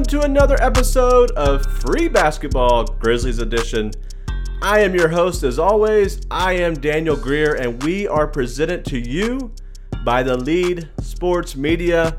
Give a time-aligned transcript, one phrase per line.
[0.00, 3.92] Welcome to another episode of Free Basketball Grizzlies Edition.
[4.62, 6.22] I am your host, as always.
[6.30, 9.52] I am Daniel Greer, and we are presented to you
[10.02, 12.18] by the Lead Sports Media.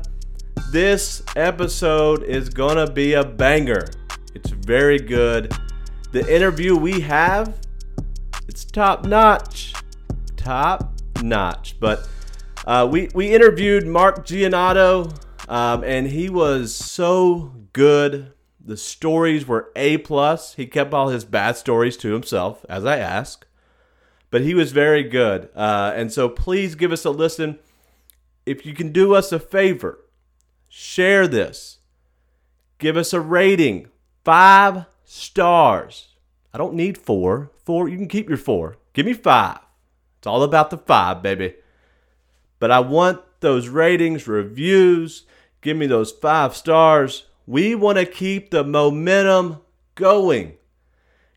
[0.70, 3.88] This episode is gonna be a banger.
[4.32, 5.52] It's very good.
[6.12, 7.58] The interview we have,
[8.46, 9.74] it's top notch.
[10.36, 11.80] Top notch.
[11.80, 12.08] But
[12.64, 15.12] uh, we, we interviewed Mark Giannotto,
[15.48, 18.32] um, and he was so good.
[18.64, 20.54] The stories were A plus.
[20.54, 23.46] He kept all his bad stories to himself, as I asked.
[24.30, 25.48] But he was very good.
[25.54, 27.58] Uh, and so please give us a listen.
[28.46, 29.98] If you can do us a favor,
[30.68, 31.78] share this.
[32.78, 33.88] Give us a rating.
[34.24, 36.08] Five stars.
[36.54, 37.50] I don't need four.
[37.64, 38.78] Four, you can keep your four.
[38.92, 39.58] Give me five.
[40.18, 41.54] It's all about the five, baby.
[42.58, 45.24] But I want those ratings, reviews.
[45.60, 47.26] Give me those five stars.
[47.46, 49.60] We want to keep the momentum
[49.94, 50.54] going.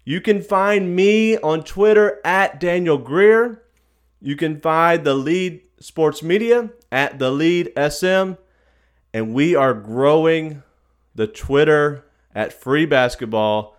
[0.03, 3.63] You can find me on Twitter at Daniel Greer.
[4.21, 8.33] You can find the lead sports media at the lead SM.
[9.13, 10.61] And we are growing
[11.15, 13.75] the Twitter at free basketball.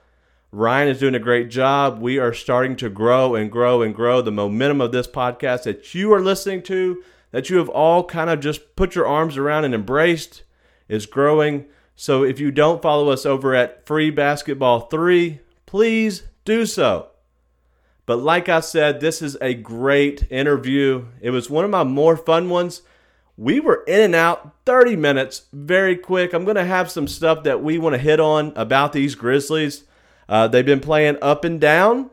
[0.51, 2.01] Ryan is doing a great job.
[2.01, 4.23] We are starting to grow and grow and grow.
[4.23, 8.31] The momentum of this podcast that you are listening to, that you have all kind
[8.31, 10.43] of just put your arms around and embraced,
[10.89, 11.67] is growing.
[11.97, 17.09] So if you don't follow us over at Free Basketball 3, please do so.
[18.05, 21.07] But like I said, this is a great interview.
[21.23, 22.83] It was one of my more fun ones.
[23.39, 26.33] We were in and out 30 minutes, very quick.
[26.33, 29.85] I'm going to have some stuff that we want to hit on about these Grizzlies.
[30.29, 32.11] Uh, they've been playing up and down,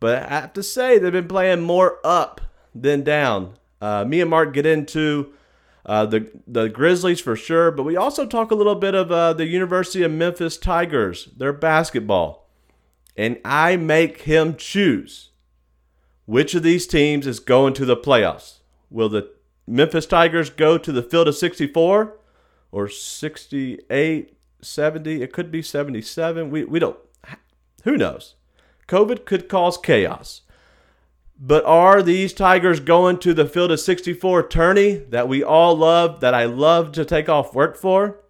[0.00, 2.40] but I have to say, they've been playing more up
[2.74, 3.54] than down.
[3.80, 5.32] Uh, me and Mark get into
[5.86, 9.32] uh, the the Grizzlies for sure, but we also talk a little bit of uh,
[9.32, 12.48] the University of Memphis Tigers, their basketball,
[13.16, 15.30] and I make him choose
[16.26, 18.58] which of these teams is going to the playoffs.
[18.90, 19.30] Will the
[19.66, 22.16] Memphis Tigers go to the field of 64
[22.70, 25.22] or 68, 70?
[25.22, 26.50] It could be 77.
[26.50, 26.98] We we don't.
[27.84, 28.34] Who knows?
[28.86, 30.42] COVID could cause chaos.
[31.42, 36.20] But are these Tigers going to the field of 64 tourney that we all love,
[36.20, 38.20] that I love to take off work for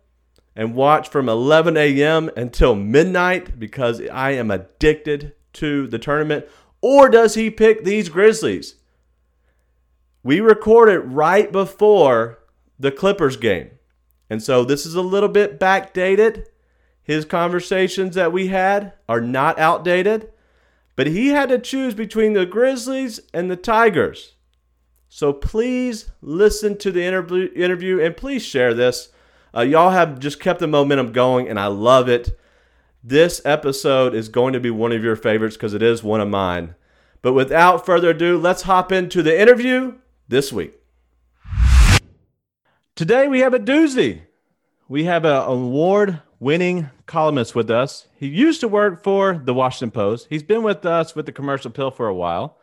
[0.54, 2.30] and watch from 11 a.m.
[2.36, 6.46] until midnight because I am addicted to the tournament?
[6.80, 8.76] Or does he pick these Grizzlies?
[10.22, 12.38] We recorded right before
[12.78, 13.70] the Clippers game.
[14.28, 16.46] And so this is a little bit backdated.
[17.02, 20.30] His conversations that we had are not outdated.
[21.00, 24.34] But he had to choose between the Grizzlies and the Tigers.
[25.08, 29.08] So please listen to the interview, interview and please share this.
[29.56, 32.38] Uh, y'all have just kept the momentum going, and I love it.
[33.02, 36.28] This episode is going to be one of your favorites because it is one of
[36.28, 36.74] mine.
[37.22, 39.94] But without further ado, let's hop into the interview
[40.28, 40.74] this week.
[42.94, 44.20] Today we have a doozy.
[44.86, 48.06] We have an award winning columnist with us.
[48.16, 50.28] He used to work for the Washington Post.
[50.30, 52.58] He's been with us with the Commercial Appeal for a while.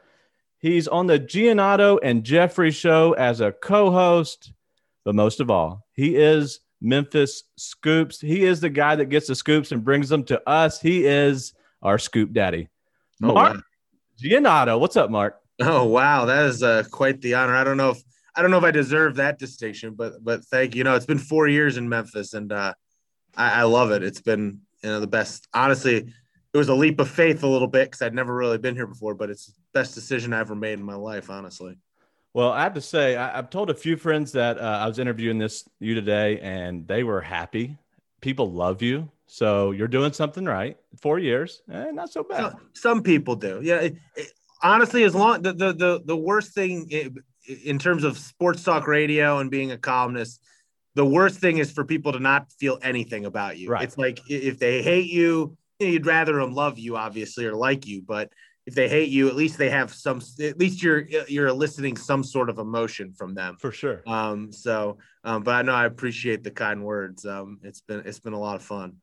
[0.58, 4.54] He's on the Giannotto and Jeffrey show as a co host.
[5.04, 8.22] But most of all, he is Memphis Scoops.
[8.22, 10.80] He is the guy that gets the scoops and brings them to us.
[10.80, 12.70] He is our scoop daddy.
[13.22, 13.62] Oh, Mark wow.
[14.24, 14.80] Giannotto.
[14.80, 15.40] What's up, Mark?
[15.60, 17.56] Oh wow, that is uh, quite the honor.
[17.56, 18.02] I don't know if
[18.36, 20.80] I don't know if I deserve that distinction, but but thank you.
[20.80, 22.74] You know, it's been four years in Memphis, and uh,
[23.38, 24.04] I, I love it.
[24.04, 25.48] It's been you know the best.
[25.54, 25.96] Honestly,
[26.54, 28.88] it was a leap of faith a little bit because I'd never really been here
[28.88, 31.30] before, but it's the best decision I ever made in my life.
[31.30, 31.78] Honestly,
[32.34, 35.00] Well, I have to say, I, I've told a few friends that uh, I was
[35.00, 37.78] interviewing this you today, and they were happy.
[38.22, 40.78] People love you, so you're doing something right.
[41.02, 42.40] Four years, eh, not so bad.
[42.52, 43.60] some, some people do.
[43.64, 44.32] Yeah, it, it,
[44.64, 47.12] honestly, as long the the the, the worst thing i-
[47.64, 50.42] in terms of sports talk radio and being a columnist,
[50.98, 53.70] the worst thing is for people to not feel anything about you.
[53.70, 53.84] Right.
[53.84, 58.02] It's like if they hate you, you'd rather them love you, obviously, or like you.
[58.02, 58.32] But
[58.66, 60.22] if they hate you, at least they have some.
[60.42, 63.58] At least you're you're eliciting some sort of emotion from them.
[63.60, 64.02] For sure.
[64.08, 64.52] Um.
[64.52, 65.44] So, um.
[65.44, 67.26] But I know I appreciate the kind words.
[67.26, 67.60] Um.
[67.62, 68.96] It's been it's been a lot of fun.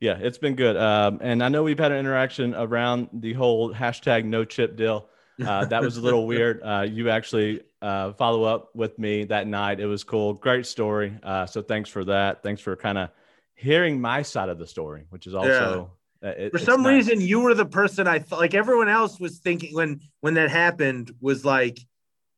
[0.00, 0.78] Yeah, it's been good.
[0.78, 5.08] Um, and I know we've had an interaction around the whole hashtag no chip deal.
[5.44, 6.60] Uh, that was a little weird.
[6.62, 9.80] Uh, you actually uh, follow up with me that night.
[9.80, 10.34] It was cool.
[10.34, 11.16] Great story.
[11.22, 12.42] Uh, so thanks for that.
[12.42, 13.10] Thanks for kind of
[13.54, 15.90] hearing my side of the story, which is also
[16.22, 17.08] uh, it- for some nice.
[17.08, 20.50] reason you were the person i thought like everyone else was thinking when when that
[20.50, 21.78] happened was like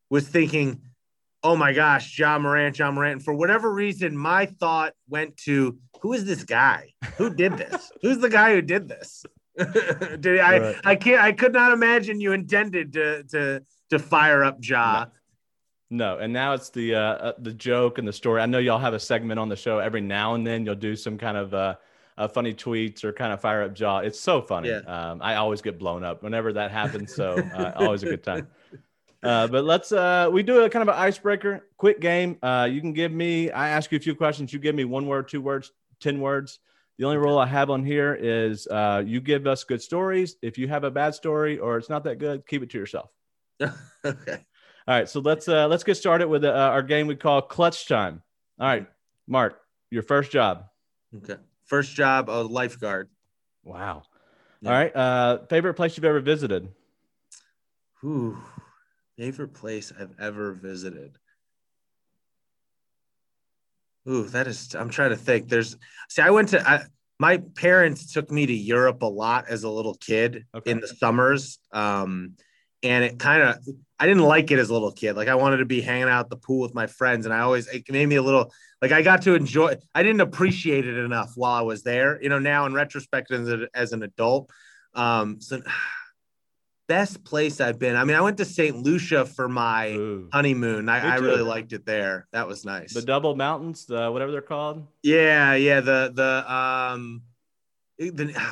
[0.09, 0.81] was thinking
[1.43, 3.13] oh my gosh, Ja Morant, Ja Morant.
[3.13, 6.93] And for whatever reason, my thought went to who is this guy?
[7.17, 7.91] Who did this?
[8.01, 9.25] Who's the guy who did this?
[10.19, 10.59] did I?
[10.59, 10.75] Right.
[10.83, 11.21] I can't.
[11.21, 15.05] I could not imagine you intended to to to fire up Ja.
[15.05, 15.11] No.
[15.89, 18.41] No, and now it's the uh, uh, the joke and the story.
[18.41, 20.65] I know y'all have a segment on the show every now and then.
[20.65, 21.75] You'll do some kind of uh,
[22.17, 23.99] uh, funny tweets or kind of fire up Ja.
[23.99, 24.67] It's so funny.
[24.69, 24.79] Yeah.
[24.79, 27.15] Um, I always get blown up whenever that happens.
[27.15, 28.47] So uh, always a good time.
[29.23, 32.37] Uh, but let's uh, we do a kind of an icebreaker, quick game.
[32.43, 33.49] Uh, you can give me.
[33.49, 34.53] I ask you a few questions.
[34.53, 36.59] You give me one word, two words, ten words.
[36.97, 40.35] The only rule I have on here is uh, you give us good stories.
[40.41, 43.11] If you have a bad story or it's not that good, keep it to yourself.
[43.61, 44.45] okay.
[44.87, 45.07] All right.
[45.07, 48.23] So let's uh, let's get started with uh, our game we call Clutch Time.
[48.59, 48.87] All right,
[49.27, 49.59] Mark,
[49.91, 50.65] your first job.
[51.15, 51.37] Okay.
[51.65, 53.09] First job, a lifeguard.
[53.63, 54.03] Wow.
[54.61, 54.69] Yeah.
[54.69, 54.95] All right.
[54.95, 56.69] Uh, favorite place you've ever visited?
[58.03, 58.37] Ooh,
[59.17, 61.17] favorite place I've ever visited.
[64.09, 64.75] Ooh, that is.
[64.75, 65.49] I'm trying to think.
[65.49, 65.77] There's.
[66.09, 66.67] See, I went to.
[66.67, 66.83] I,
[67.19, 70.71] my parents took me to Europe a lot as a little kid okay.
[70.71, 71.59] in the summers.
[71.71, 72.35] Um,
[72.83, 73.57] and it kind of
[73.99, 75.15] I didn't like it as a little kid.
[75.15, 77.39] Like I wanted to be hanging out at the pool with my friends, and I
[77.39, 79.75] always it made me a little like I got to enjoy.
[79.95, 82.21] I didn't appreciate it enough while I was there.
[82.21, 84.51] You know, now in retrospect, as, a, as an adult,
[84.93, 85.61] um, so
[86.87, 87.95] best place I've been.
[87.95, 88.75] I mean, I went to St.
[88.75, 90.29] Lucia for my Ooh.
[90.31, 90.89] honeymoon.
[90.89, 92.27] I, I, really liked it there.
[92.31, 92.93] That was nice.
[92.93, 94.87] The Double Mountains, the whatever they're called.
[95.03, 95.81] Yeah, yeah.
[95.81, 97.21] The the um
[97.97, 98.09] the,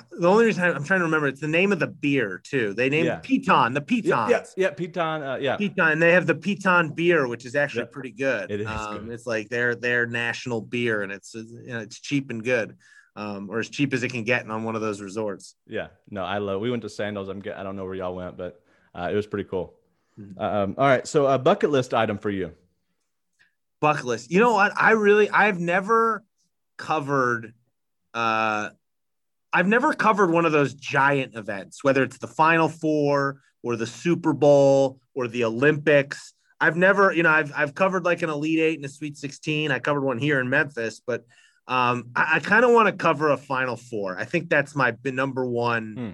[0.12, 2.74] the only reason I'm trying to remember it's the name of the beer too.
[2.74, 3.20] They named yeah.
[3.20, 4.30] Piton, the Piton.
[4.30, 5.36] Yeah, yeah, Piton.
[5.36, 5.94] Uh, yeah, Piton.
[5.94, 8.52] And they have the Piton beer, which is actually pretty good.
[8.52, 8.68] It is.
[8.68, 9.14] Um, good.
[9.14, 12.78] It's like their their national beer, and it's you know it's cheap and good,
[13.16, 15.56] um, or as cheap as it can get on one of those resorts.
[15.68, 16.62] Yeah, no, I love.
[16.62, 17.30] We went to Sandals.
[17.30, 18.62] I'm I don't know where y'all went, but
[18.94, 19.76] uh, it was pretty cool.
[20.20, 20.40] Mm-hmm.
[20.40, 22.52] Um, all right, so a bucket list item for you.
[23.82, 24.32] Bucket list.
[24.32, 24.74] You know what?
[24.76, 26.24] I really I've never
[26.78, 27.54] covered.
[28.14, 28.70] Uh,
[29.54, 33.88] I've never covered one of those giant events, whether it's the Final Four or the
[33.88, 36.34] Super Bowl or the Olympics.
[36.60, 39.72] I've never, you know, I've I've covered like an Elite Eight and a Sweet 16.
[39.72, 41.26] I covered one here in Memphis, but
[41.68, 44.18] um, I, I kind of want to cover a Final Four.
[44.18, 46.12] I think that's my number one hmm.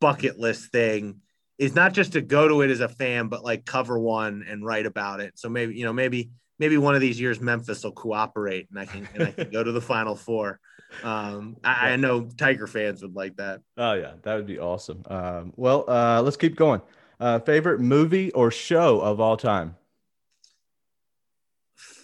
[0.00, 1.20] bucket list thing.
[1.58, 4.64] Is not just to go to it as a fan, but like cover one and
[4.64, 5.36] write about it.
[5.36, 8.86] So maybe you know, maybe maybe one of these years Memphis will cooperate and I
[8.86, 10.60] can and I can go to the Final Four.
[11.02, 13.60] Um, I, I, know Tiger fans would like that.
[13.76, 15.02] Oh yeah, that would be awesome.
[15.06, 16.80] Um, well, uh, let's keep going.
[17.20, 19.76] Uh, favorite movie or show of all time?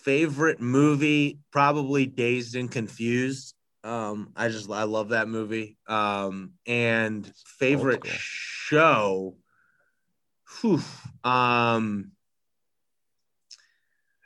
[0.04, 3.54] Favorite movie, probably Dazed and Confused.
[3.82, 5.76] Um, I just I love that movie.
[5.88, 9.36] Um, and favorite show.
[10.60, 10.80] Whew,
[11.24, 12.12] um,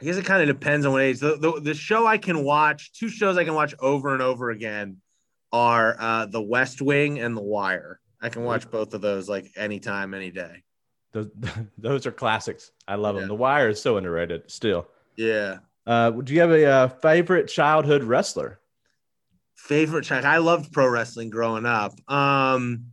[0.01, 1.19] I guess it kind of depends on what age.
[1.19, 4.51] The, the, the, show I can watch, two shows I can watch over and over
[4.51, 4.99] again
[5.53, 8.01] are uh, The West Wing and The Wire.
[8.21, 10.63] I can watch both of those like anytime, any day.
[11.13, 11.31] Those,
[11.79, 12.71] those are classics.
[12.87, 13.23] I love yeah.
[13.23, 13.29] them.
[13.29, 14.87] The Wire is so underrated still.
[15.17, 15.59] Yeah.
[15.89, 18.61] Uh, do you have a uh, favorite childhood wrestler?
[19.57, 20.27] Favorite child?
[20.27, 21.93] I loved pro wrestling growing up.
[22.11, 22.89] Um,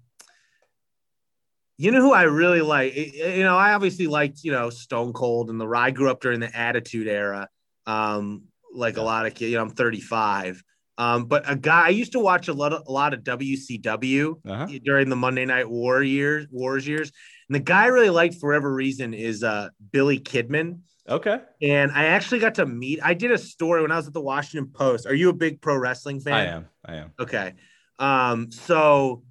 [1.77, 2.95] you know who I really like?
[2.95, 6.39] You know, I obviously liked, you know, Stone Cold and the I grew up during
[6.39, 7.49] the Attitude Era.
[7.85, 9.03] Um, like yeah.
[9.03, 10.63] a lot of kids, you know, I'm 35.
[10.97, 14.35] Um, but a guy I used to watch a lot of a lot of WCW
[14.47, 14.67] uh-huh.
[14.85, 17.11] during the Monday Night War years, Wars years,
[17.49, 20.79] and the guy I really liked for whatever reason is uh, Billy Kidman.
[21.07, 21.39] Okay.
[21.61, 22.99] And I actually got to meet.
[23.03, 25.05] I did a story when I was at the Washington Post.
[25.05, 26.33] Are you a big pro wrestling fan?
[26.33, 26.67] I am.
[26.83, 27.13] I am.
[27.19, 27.53] Okay.
[27.99, 29.23] Um, so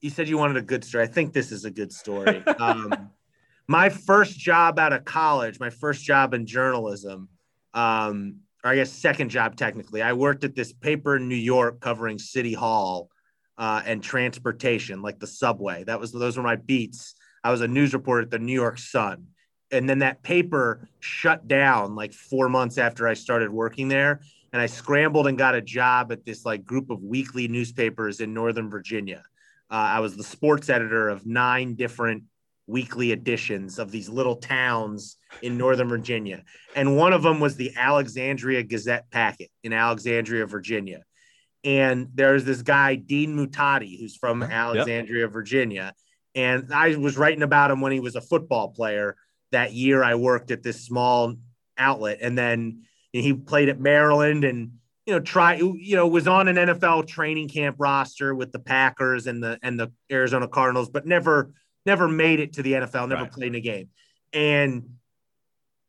[0.00, 1.04] you said you wanted a good story.
[1.04, 2.42] I think this is a good story.
[2.58, 3.10] Um,
[3.66, 7.28] my first job out of college, my first job in journalism,
[7.72, 11.80] um, or I guess second job technically, I worked at this paper in New York
[11.80, 13.10] covering City Hall
[13.56, 15.84] uh, and transportation, like the subway.
[15.84, 17.14] That was those were my beats.
[17.44, 19.28] I was a news reporter at the New York Sun,
[19.70, 24.20] and then that paper shut down like four months after I started working there.
[24.52, 28.34] And I scrambled and got a job at this like group of weekly newspapers in
[28.34, 29.22] Northern Virginia
[29.70, 32.24] uh, I was the sports editor of nine different
[32.66, 36.42] weekly editions of these little towns in Northern Virginia.
[36.74, 41.02] And one of them was the Alexandria Gazette Packet in Alexandria, Virginia.
[41.62, 45.32] And there's this guy, Dean Muhtadi, who's from Alexandria, yep.
[45.32, 45.94] Virginia.
[46.34, 49.16] And I was writing about him when he was a football player.
[49.52, 51.34] That year, I worked at this small
[51.76, 52.18] outlet.
[52.20, 54.72] And then he played at Maryland and
[55.06, 59.26] you know, try you know, was on an NFL training camp roster with the Packers
[59.26, 61.52] and the and the Arizona Cardinals, but never
[61.84, 63.32] never made it to the NFL, never right.
[63.32, 63.88] played in a game.
[64.32, 64.90] And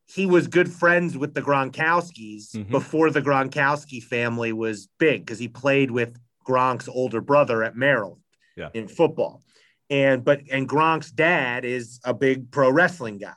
[0.08, 2.70] he was good friends with the Gronkowskis Mhm.
[2.70, 8.22] before the Gronkowski family was big because he played with Gronk's older brother at Maryland
[8.58, 8.70] Yeah.
[8.74, 9.44] in football.
[9.89, 13.34] And but and Gronk's dad is a big pro wrestling guy.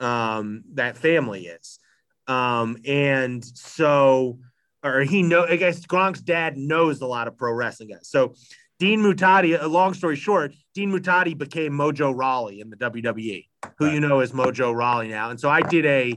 [0.00, 1.78] Um, that family is.
[2.26, 4.38] Um, and so
[4.86, 8.08] or he know I guess Gronk's dad knows a lot of pro wrestling guys.
[8.08, 8.34] So
[8.78, 13.46] Dean Muhtadi, a long story short, Dean Muhtadi became Mojo Rawley in the WWE,
[13.78, 15.30] who you know is Mojo Rawley now.
[15.30, 16.14] And so I did a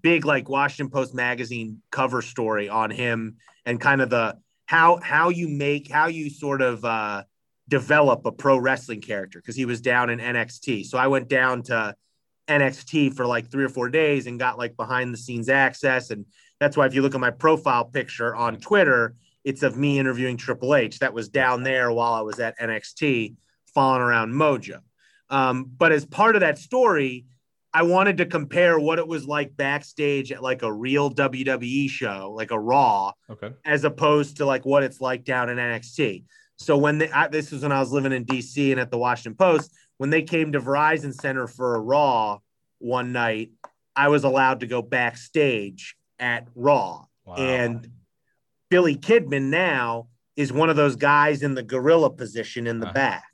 [0.00, 5.28] big like Washington Post magazine cover story on him and kind of the how how
[5.28, 7.24] you make how you sort of uh
[7.68, 10.84] develop a pro wrestling character because he was down in NXT.
[10.86, 11.94] So I went down to
[12.48, 16.10] NXT for like three or four days and got like behind the scenes access.
[16.10, 16.26] And
[16.60, 20.36] that's why if you look at my profile picture on Twitter, it's of me interviewing
[20.36, 20.98] Triple H.
[21.00, 23.34] That was down there while I was at NXT,
[23.74, 24.80] following around Mojo.
[25.30, 27.26] Um, but as part of that story,
[27.72, 32.32] I wanted to compare what it was like backstage at like a real WWE show,
[32.36, 33.50] like a Raw, Okay.
[33.64, 36.24] as opposed to like what it's like down in NXT.
[36.56, 39.34] So when I, this was when I was living in DC and at the Washington
[39.34, 42.38] Post, when they came to Verizon Center for a Raw
[42.78, 43.50] one night,
[43.96, 47.04] I was allowed to go backstage at Raw.
[47.24, 47.34] Wow.
[47.36, 47.88] And
[48.70, 52.94] Billy Kidman now is one of those guys in the gorilla position in the Uh-huh.
[52.94, 53.24] back.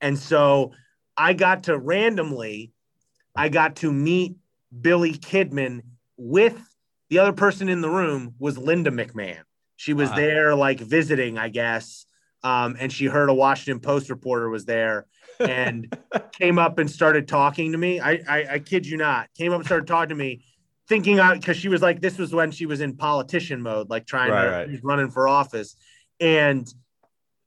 [0.00, 0.72] And so
[1.16, 2.72] I got to randomly,
[3.36, 4.36] I got to meet
[4.80, 5.82] Billy Kidman
[6.16, 6.58] with
[7.10, 9.42] the other person in the room was Linda McMahon.
[9.76, 10.16] She was Wow.
[10.16, 12.06] there like visiting, I guess.
[12.42, 15.06] Um, and she heard a Washington Post reporter was there
[15.40, 15.92] and
[16.32, 18.00] came up and started talking to me.
[18.00, 20.44] I, I, I kid you not, came up and started talking to me,
[20.88, 24.06] thinking out because she was like, this was when she was in politician mode, like
[24.06, 24.66] trying Right, to right.
[24.66, 25.76] she was running for office.
[26.20, 26.72] And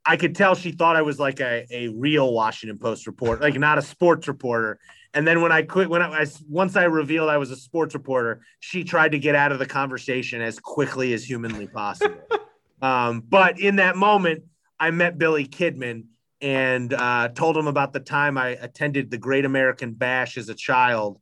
[0.05, 3.57] I could tell she thought I was like a, a real Washington Post reporter, like
[3.57, 4.79] not a sports reporter.
[5.13, 7.93] And then when I quit, when I, I once I revealed I was a sports
[7.93, 12.21] reporter, she tried to get out of the conversation as quickly as humanly possible.
[12.81, 14.43] um, but in that moment,
[14.81, 16.05] I met Billy Kidman
[16.41, 20.55] and uh, told him about the time I attended the Great American Bash as a
[20.55, 21.19] child,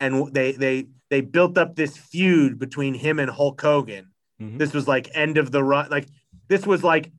[0.00, 4.06] and they they they built up this feud between him and Hulk Hogan.
[4.40, 4.58] Mhm.
[4.58, 6.08] This was like end of the run, like
[6.48, 7.12] this was like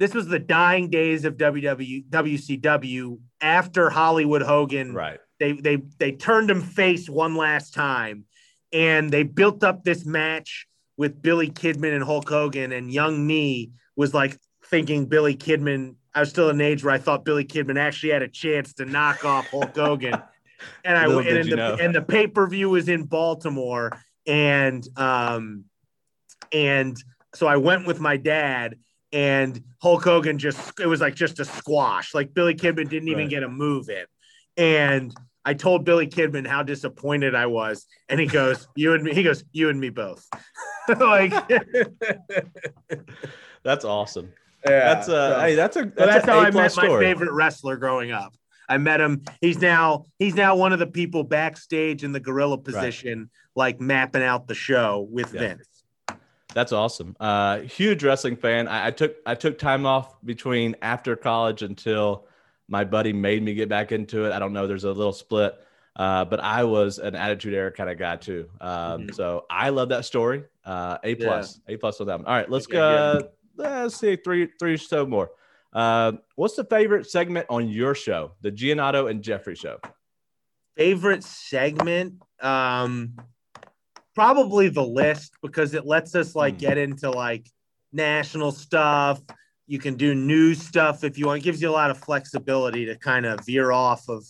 [0.00, 5.20] this was the dying days of WW WCW after Hollywood Hogan Right.
[5.38, 8.24] they they they turned him face one last time
[8.72, 10.66] and they built up this match
[10.96, 14.36] with Billy Kidman and Hulk Hogan and young me was like
[14.74, 18.10] thinking Billy Kidman I was still in an age where I thought Billy Kidman actually
[18.10, 20.20] had a chance to knock off Hulk Hogan
[20.84, 21.76] and I Little and, the, know.
[21.80, 23.92] and the pay-per-view was in Baltimore
[24.26, 25.64] and um
[26.52, 26.96] and
[27.36, 28.76] so I went with my dad
[29.12, 32.12] and Hulk Hogan just it was like just a squash.
[32.12, 33.30] Like Billy Kidman didn't even Right.
[33.30, 34.06] get a move in.
[34.56, 35.14] And
[35.44, 39.22] I told Billy Kidman how disappointed I was, and he goes, "You and me." He
[39.22, 40.26] goes, "You and me both."
[40.88, 41.32] like,
[43.62, 44.32] That's awesome.
[44.66, 44.94] Yeah.
[44.94, 48.10] That's a so- hey, that's a that's, that's how I met my favorite wrestler growing
[48.12, 48.34] up.
[48.68, 49.22] I met him.
[49.40, 54.22] He's now he's now one of the people backstage in the gorilla position, like mapping
[54.22, 55.40] out the show with Yeah.
[55.40, 55.68] Vince.
[56.54, 57.16] That's awesome.
[57.20, 58.68] Uh, huge wrestling fan.
[58.68, 62.26] I, I took I took time off between after college until
[62.68, 64.32] my buddy made me get back into it.
[64.32, 64.66] I don't know.
[64.66, 65.54] There's a little split,
[65.96, 68.48] uh, but I was an Attitude Era kind of guy too.
[68.60, 69.14] Um, Mhm.
[69.14, 70.44] So I love that story.
[70.64, 72.26] Uh, a plus, A plus on that one.
[72.26, 73.28] All right, let's Okay, go.
[73.56, 75.30] Let's see three three or so more.
[75.72, 79.78] Uh, what's the favorite segment on your show, the Giannotto and Jeffrey show?
[80.76, 83.14] favorite segment um
[84.12, 86.58] probably the list because it lets us like Hmm.
[86.58, 87.48] get into like
[87.92, 89.20] national stuff
[89.68, 92.86] you can do news stuff if you want it gives you a lot of flexibility
[92.86, 94.24] to kind of veer off of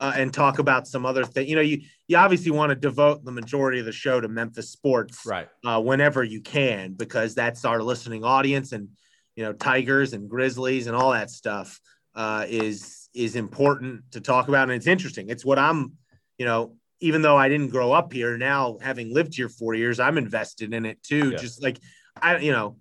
[0.00, 3.24] uh, and talk about some other thing you know you you obviously want to devote
[3.24, 5.48] the majority of the show to memphis sports Right.
[5.64, 8.88] uh, whenever you can because that's our listening audience and
[9.36, 11.80] you know tigers and grizzlies and all that stuff
[12.14, 15.92] uh, is is important to talk about and it's interesting it's what i'm
[16.38, 19.98] you know even though i didn't grow up here now having lived here four years
[20.00, 21.36] i'm invested in it too Yeah.
[21.38, 21.78] just like
[22.22, 22.76] i you know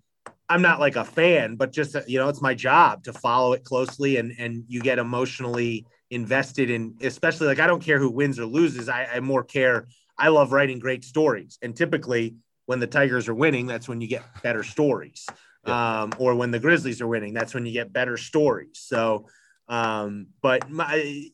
[0.49, 3.63] i'm not like a fan but just you know it's my job to follow it
[3.63, 8.39] closely and and you get emotionally invested in especially like i don't care who wins
[8.39, 9.87] or loses i, I more care
[10.17, 12.35] i love writing great stories and typically
[12.65, 15.27] when the tigers are winning that's when you get better stories
[15.65, 19.25] um, or when the grizzlies are winning that's when you get better stories so
[19.67, 21.25] um, but my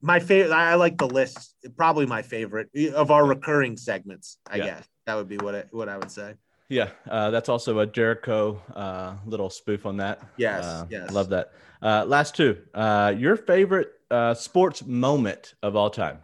[0.00, 4.64] my favorite i like the list probably my favorite of our recurring segments i Yeah.
[4.66, 6.34] guess that would be what it, what i would say
[6.68, 10.20] Yeah, uh, that's also a Jericho uh, little spoof on that.
[10.36, 11.10] Yes, Uh, yes.
[11.10, 11.50] love that.
[11.82, 12.58] Uh, last two.
[12.74, 16.18] Uh, your favorite uh, sports moment of all time?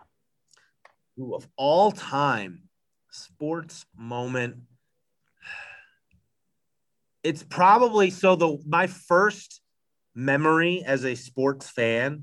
[1.18, 2.68] Ooh, of all time
[3.10, 4.56] sports moment.
[7.22, 9.60] It's probably so the my first
[10.14, 12.22] memory as a sports fan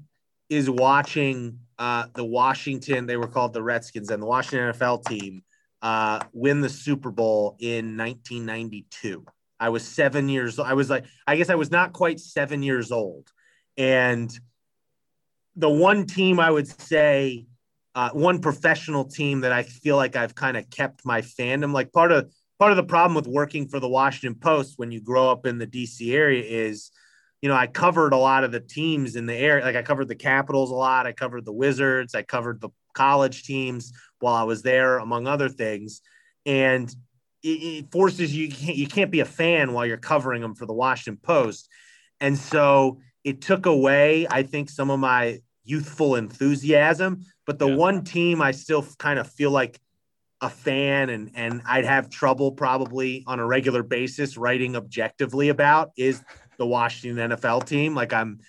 [0.50, 5.44] is watching uh, the Washington, they were called the Redskins, and the Washington NFL team
[5.82, 9.26] uh, win the Super Bowl in 1992.
[9.60, 10.60] I was seven years.
[10.60, 10.68] Old.
[10.68, 13.32] I was like, I guess I was not quite seven years old,
[13.78, 14.32] and
[15.56, 17.46] the one team I would say,
[17.96, 21.74] uh, one professional team that I feel like I've kind of kept my fandom.
[21.74, 25.02] Like part of part of the problem with working for the Washington Post when you
[25.02, 26.92] grow up in the DC area is
[27.44, 29.66] you know, I covered a lot of the teams in the area.
[29.66, 31.06] Like I covered the Capitals a lot.
[31.06, 32.16] I covered the Wizards.
[32.16, 36.00] I covered the college teams while I was there, among other things.
[36.46, 36.94] And
[37.44, 40.56] it, it forces you, you can't, you can't be a fan while you're covering them
[40.56, 41.70] for the Washington Post.
[42.20, 47.26] And so it took away, I think, some of my youthful enthusiasm.
[47.46, 47.76] But the yeah.
[47.76, 49.80] one team I still kind of feel like
[50.42, 55.92] a fan and and I'd have trouble probably on a regular basis writing objectively about
[55.98, 56.22] is
[56.58, 57.96] the Washington NFL team.
[57.96, 58.40] Like I'm,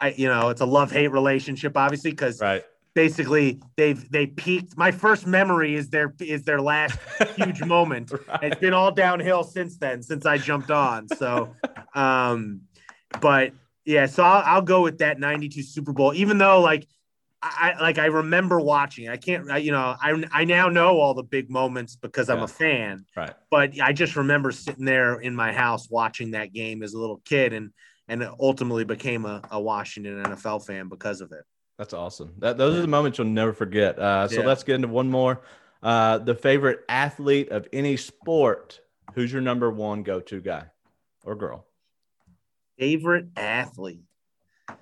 [0.00, 2.64] I you know, it's a love hate relationship, obviously, because right.
[2.94, 4.76] Basically they've they peaked.
[4.76, 6.98] My first memory is their is their last
[7.36, 8.12] huge moment.
[8.12, 8.42] right.
[8.42, 11.08] It's been all downhill since then, since I jumped on.
[11.08, 11.54] So,
[11.94, 12.62] um,
[13.20, 13.52] but
[13.84, 16.86] yeah, so I'll, I'll go with that '92 Super Bowl, even though like
[17.42, 19.08] I like I remember watching.
[19.08, 22.42] I can't, I, you know, I I now know all the big moments because I'm
[22.42, 23.06] a fan.
[23.16, 23.32] Right.
[23.50, 27.22] But I just remember sitting there in my house watching that game as a little
[27.24, 27.70] kid, and
[28.08, 31.44] and ultimately became a, a Washington NFL fan because of it.
[31.80, 32.34] That's awesome.
[32.40, 33.98] That those are the moments you'll never forget.
[33.98, 34.46] Uh, so yeah.
[34.46, 35.40] let's get into one more.
[35.82, 38.80] Uh, the favorite athlete of any sport.
[39.14, 40.64] Who's your number one go-to guy
[41.24, 41.64] or girl?
[42.78, 44.02] Favorite athlete.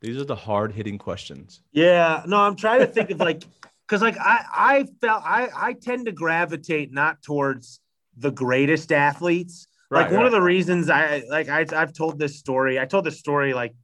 [0.00, 1.60] These are the hard hitting questions.
[1.72, 3.44] Yeah, no, I'm trying to think of like,
[3.86, 7.80] because like I I felt I I tend to gravitate not towards
[8.16, 9.66] the greatest athletes.
[9.90, 10.26] Right, like one right.
[10.26, 12.80] of the reasons I like I I've told this story.
[12.80, 13.74] I told this story like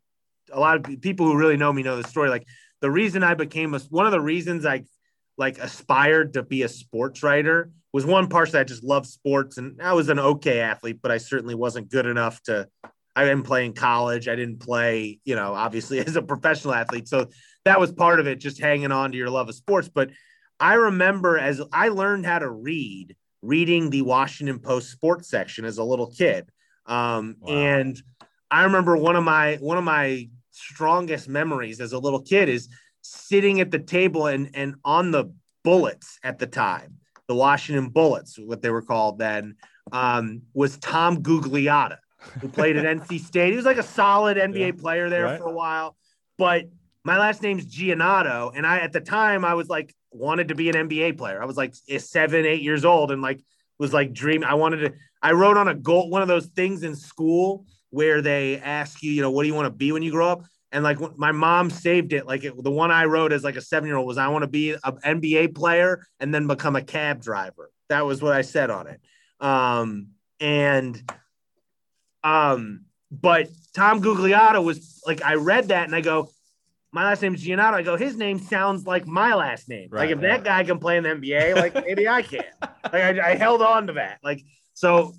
[0.53, 2.29] a lot of people who really know me know the story.
[2.29, 2.47] Like
[2.81, 4.85] the reason I became a one of the reasons I
[5.37, 9.59] like aspired to be a sports writer was one part that I just loved sports
[9.59, 12.69] and I was an okay athlete, but I certainly wasn't good enough to
[13.17, 14.29] I didn't play in college.
[14.29, 17.09] I didn't play, you know, obviously as a professional athlete.
[17.09, 17.29] So
[17.65, 19.89] that was part of it, just hanging on to your love of sports.
[19.89, 20.11] But
[20.59, 25.79] I remember as I learned how to read, reading the Washington Post sports section as
[25.79, 26.49] a little kid.
[26.87, 27.55] Um, wow.
[27.55, 28.03] And
[28.51, 32.69] I remember one of my one of my strongest memories as a little kid is
[33.03, 35.33] sitting at the table and and on the
[35.63, 36.97] bullets at the time,
[37.29, 39.57] the Washington Bullets, what they were called then,
[39.93, 41.99] um, was Tom Gugliotta
[42.41, 43.51] who played at NC State.
[43.51, 45.39] He was like a solid NBA yeah, player there right.
[45.39, 45.97] for a while.
[46.39, 46.67] But
[47.05, 50.69] my last name's Giannotto, and I at the time I was like wanted to be
[50.69, 51.43] an NBA player.
[51.43, 53.41] I was like seven, eight years old, and like
[53.79, 54.45] was like dream.
[54.45, 54.93] I wanted to.
[55.23, 59.13] I wrote on a goal one of those things in school where they ask you,
[59.13, 60.45] you know, what do you want to be when you grow up?
[60.73, 62.27] And like my mom saved it.
[62.27, 64.43] Like it, the one I wrote as like a seven year old was I want
[64.43, 67.71] to be an NBA player and then become a cab driver.
[67.89, 69.01] That was what I said on it.
[69.41, 71.03] Um, and
[72.23, 76.31] um, but Tom Gugliotta was like, I read that and I go,
[76.93, 77.75] my last name is Giannotto.
[77.75, 79.89] I go, his name sounds like my last name.
[79.91, 82.45] Right, like if that guy can play in the NBA, like maybe I can.
[82.93, 84.19] Like I, I, held on to that.
[84.25, 84.43] Like
[84.75, 85.15] so,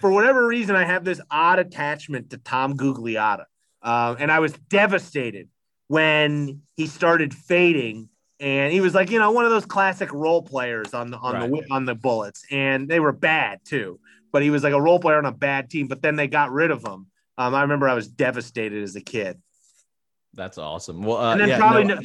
[0.00, 3.44] for whatever reason, I have this odd attachment to Tom Gugliotta,
[3.82, 5.48] um, and I was devastated
[5.88, 8.08] when he started fading.
[8.40, 11.34] And he was like, you know, one of those classic role players on the on
[11.34, 11.50] right.
[11.50, 13.98] the on the Bullets, and they were bad too
[14.32, 15.88] but he was like a role player on a bad team.
[15.88, 17.06] But then they got rid of him.
[17.36, 19.40] Um, I remember I was devastated as a kid.
[20.34, 21.02] That's awesome.
[21.02, 22.00] Well, uh, and then yeah, probably no,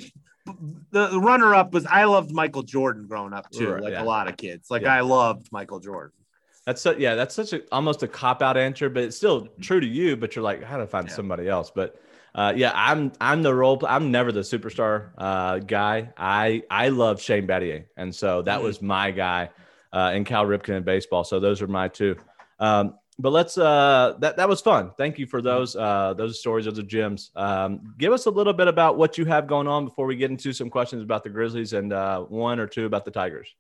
[0.91, 4.03] the, the runner up was I loved Michael Jordan growing up too, right, like yeah.
[4.03, 4.69] a lot of kids.
[4.69, 4.95] Like yeah.
[4.95, 6.17] I loved Michael Jordan.
[6.65, 9.79] That's so, yeah, that's such a almost a cop out answer, but it's still true
[9.79, 10.15] to you.
[10.15, 11.71] But you're like, how to find somebody else?
[11.73, 11.99] But
[12.35, 13.81] uh, yeah, I'm I'm the role.
[13.85, 16.13] I'm never the superstar uh, guy.
[16.17, 18.65] I I love Shane Battier, and so that mm-hmm.
[18.65, 19.49] was my guy
[19.91, 21.23] uh, and Cal Ripken in baseball.
[21.23, 22.15] So those are my two.
[22.59, 24.91] Um, but let's uh, that that was fun.
[24.97, 27.29] Thank you for those uh, those stories, those are gems.
[27.35, 30.31] Um, give us a little bit about what you have going on before we get
[30.31, 33.53] into some questions about the Grizzlies and uh, one or two about the Tigers.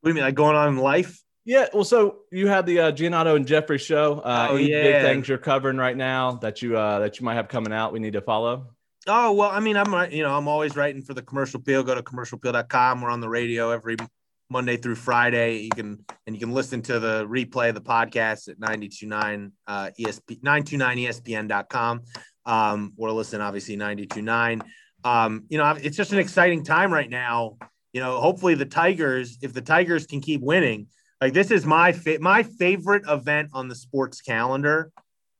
[0.00, 1.23] What do you mean, like going on in life?
[1.46, 4.20] Yeah, well, so you have the uh, Giannotto and Jeffrey show.
[4.20, 4.82] Uh, oh, any yeah.
[4.82, 7.92] big things you're covering right now that you uh, that you might have coming out?
[7.92, 8.68] We need to follow.
[9.06, 11.82] Oh well, I mean, I'm you know I'm always writing for the Commercial Appeal.
[11.82, 13.02] Go to commercialappeal.com.
[13.02, 13.96] We're on the radio every
[14.48, 15.58] Monday through Friday.
[15.58, 19.90] You can and you can listen to the replay of the podcast at 929 uh,
[20.00, 22.02] ESP 929ESPN.com.
[22.46, 24.62] Um, or listen, obviously 929.
[25.04, 27.58] um, you know, it's just an exciting time right now.
[27.92, 30.88] You know, hopefully the Tigers, if the Tigers can keep winning,
[31.24, 34.92] like this is my fa- my favorite event on the sports calendar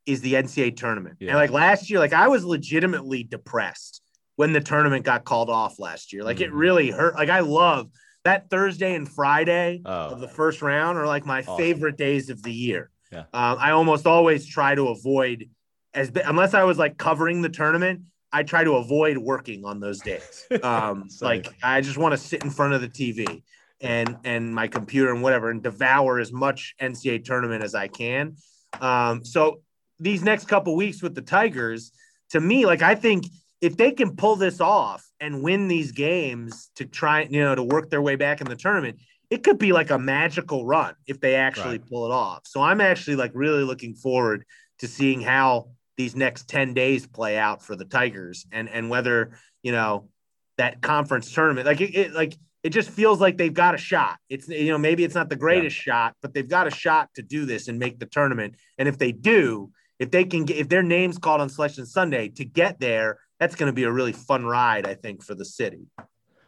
[0.06, 1.16] is the NCAA tournament.
[1.20, 1.32] Yeah.
[1.32, 4.00] And like last year, like I was legitimately depressed
[4.36, 6.24] when the tournament got called off last year.
[6.24, 6.44] Like mm-hmm.
[6.44, 7.16] it really hurt.
[7.16, 7.90] Like I love
[8.24, 9.92] that Thursday and Friday oh.
[10.12, 11.58] of the first round are like my awesome.
[11.58, 12.88] favorite days of the year.
[13.12, 13.24] Yeah.
[13.34, 15.50] Um, I almost always try to avoid
[15.92, 18.04] as unless I was like covering the tournament.
[18.32, 20.46] I try to avoid working on those days.
[20.62, 23.42] Um, like I just want to sit in front of the TV
[23.84, 28.36] and and my computer and whatever and devour as much NCAA tournament as I can.
[28.80, 29.60] Um, so
[30.00, 31.92] these next couple weeks with the Tigers,
[32.30, 33.26] to me, like I think
[33.60, 37.62] if they can pull this off and win these games to try, you know, to
[37.62, 38.98] work their way back in the tournament,
[39.30, 41.88] it could be like a magical run if they actually right.
[41.88, 42.42] pull it off.
[42.46, 44.44] So I'm actually like really looking forward
[44.78, 49.38] to seeing how these next 10 days play out for the Tigers and and whether,
[49.62, 50.08] you know,
[50.56, 54.18] that conference tournament like it, it like it just feels like they've got a shot.
[54.30, 55.92] It's you know maybe it's not the greatest yeah.
[55.92, 58.56] shot, but they've got a shot to do this and make the tournament.
[58.78, 62.30] And if they do, if they can get if their name's called on Selection Sunday
[62.30, 65.44] to get there, that's going to be a really fun ride, I think, for the
[65.44, 65.86] city.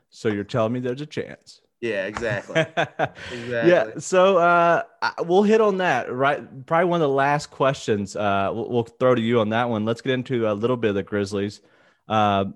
[0.08, 1.60] So you're telling me there's a chance?
[1.82, 2.60] Yeah, exactly.
[2.76, 3.48] exactly.
[3.48, 3.90] Yeah.
[3.98, 4.84] So uh,
[5.20, 6.10] we'll hit on that.
[6.10, 6.66] Right.
[6.66, 9.84] Probably one of the last questions uh, we'll, we'll, throw to you on that one.
[9.84, 11.60] Let's get into a little bit of the Grizzlies.
[12.08, 12.46] Uh,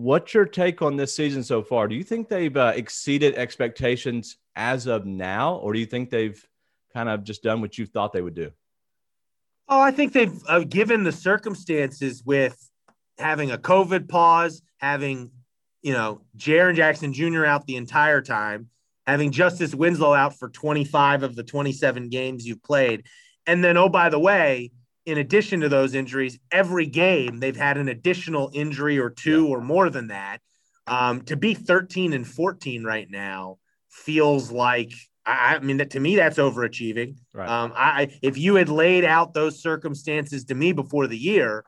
[0.00, 1.86] what's your take on this season so far?
[1.86, 6.42] Do you think they've uh, exceeded expectations as of now, or do you think they've
[6.92, 8.50] kind of just done what you thought they would do?
[9.68, 12.58] Oh, I think they've uh, given the circumstances with
[13.18, 15.30] having a COVID pause, having
[15.82, 17.44] you know Jaren Jackson Jr.
[17.44, 18.68] out the entire time,
[19.06, 23.04] having Justice Winslow out for 25 of the 27 games you've played,
[23.46, 24.72] and then oh by the way,
[25.10, 29.50] in addition to those injuries, every game they've had an additional injury or two yeah.
[29.50, 30.40] or more than that.
[30.86, 34.92] Um, to be 13 and 14 right now feels like
[35.26, 37.16] I, I mean, that, to me, that's overachieving.
[37.34, 37.48] Right.
[37.48, 41.64] Um, I if you had laid out those circumstances to me before the year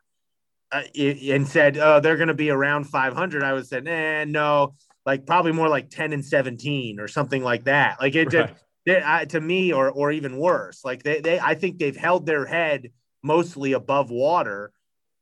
[0.70, 4.74] uh, and said, "Oh, they're going to be around 500," I would say, "Nah, no."
[5.04, 8.00] Like probably more like 10 and 17 or something like that.
[8.00, 8.54] Like it, right.
[8.86, 10.84] they, I, to me, or or even worse.
[10.84, 12.90] Like they, they, I think they've held their head
[13.22, 14.72] mostly above water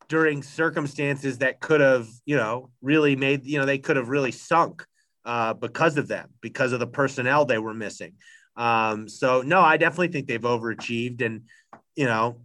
[0.08, 4.32] during circumstances that could have, you know, really made, you know, they could have really
[4.32, 4.84] sunk
[5.24, 8.14] uh, because of them, because of the personnel they were missing.
[8.56, 11.42] Um, so no, I definitely think they've overachieved, and
[11.94, 12.40] you know,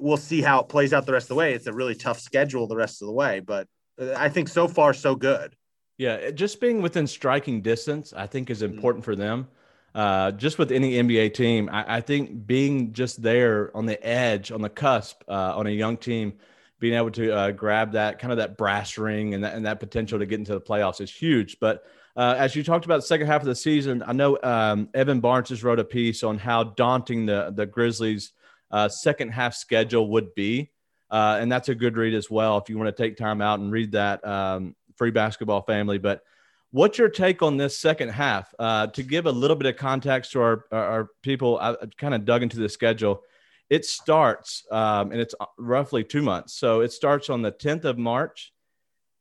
[0.00, 1.52] we'll see how it plays out the rest of the way.
[1.52, 3.66] It's a really tough schedule the rest of the way, but
[4.00, 5.54] uh, I think so far so good.
[5.98, 8.74] Yeah, just being within striking distance, I think, is mm-hmm.
[8.74, 9.10] important mm-hmm.
[9.10, 9.48] for them.
[9.94, 14.52] Uh, just with any NBA team, I, I, think being just there on the edge,
[14.52, 16.34] on the cusp, uh, on a young team,
[16.78, 19.80] being able to uh, grab that kind of that brass ring and that, and that
[19.80, 21.58] potential to get into the playoffs is huge.
[21.58, 21.84] But
[22.16, 25.20] uh, as you talked about the second half of the season, I know um, Evan
[25.20, 28.32] Barnes just wrote a piece on how daunting the the Grizzlies'
[28.70, 30.70] uh, second half schedule would be,
[31.10, 33.58] uh, and that's a good read as well if you want to take time out
[33.58, 34.24] and read that.
[34.26, 36.22] Um, free basketball family, but
[36.70, 38.54] what's your take on this second half?
[38.58, 42.24] Uh, to give a little bit of context to our our people, I kind of
[42.24, 43.22] dug into the schedule.
[43.70, 47.98] It starts um, and it's roughly two months, so it starts on the 10th of
[47.98, 48.52] March.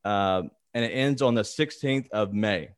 [0.06, 0.44] Uh,
[0.78, 2.70] and it ends on the 16th of May.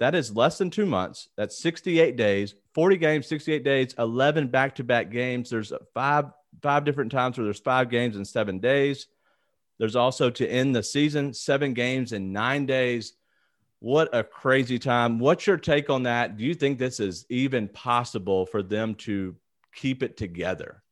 [0.00, 1.28] That is less than two months.
[1.36, 5.48] That's 68 days, 40 games, 68 days, 11 back to back games.
[5.48, 6.26] There's five,
[6.62, 9.06] five different times where there's five games in seven days.
[9.78, 13.14] There's also to end the season, seven games in nine days.
[13.80, 15.18] What a crazy time.
[15.18, 16.36] What's your take on that?
[16.36, 19.36] Do you think this is even possible for them to
[19.74, 20.82] keep it together?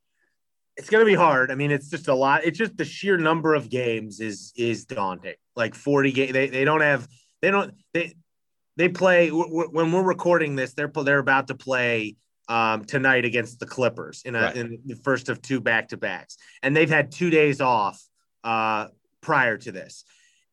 [0.77, 1.51] It's going to be hard.
[1.51, 2.45] I mean, it's just a lot.
[2.45, 5.35] It's just the sheer number of games is is daunting.
[5.55, 6.33] Like 40 games.
[6.33, 7.07] They, they don't have,
[7.41, 8.13] they don't, they,
[8.77, 10.73] they play when we're recording this.
[10.73, 12.15] They're they're about to play
[12.47, 14.55] um, tonight against the Clippers in a right.
[14.55, 18.01] in the first of two back to backs, and they've had two days off
[18.43, 18.87] uh,
[19.19, 20.05] prior to this.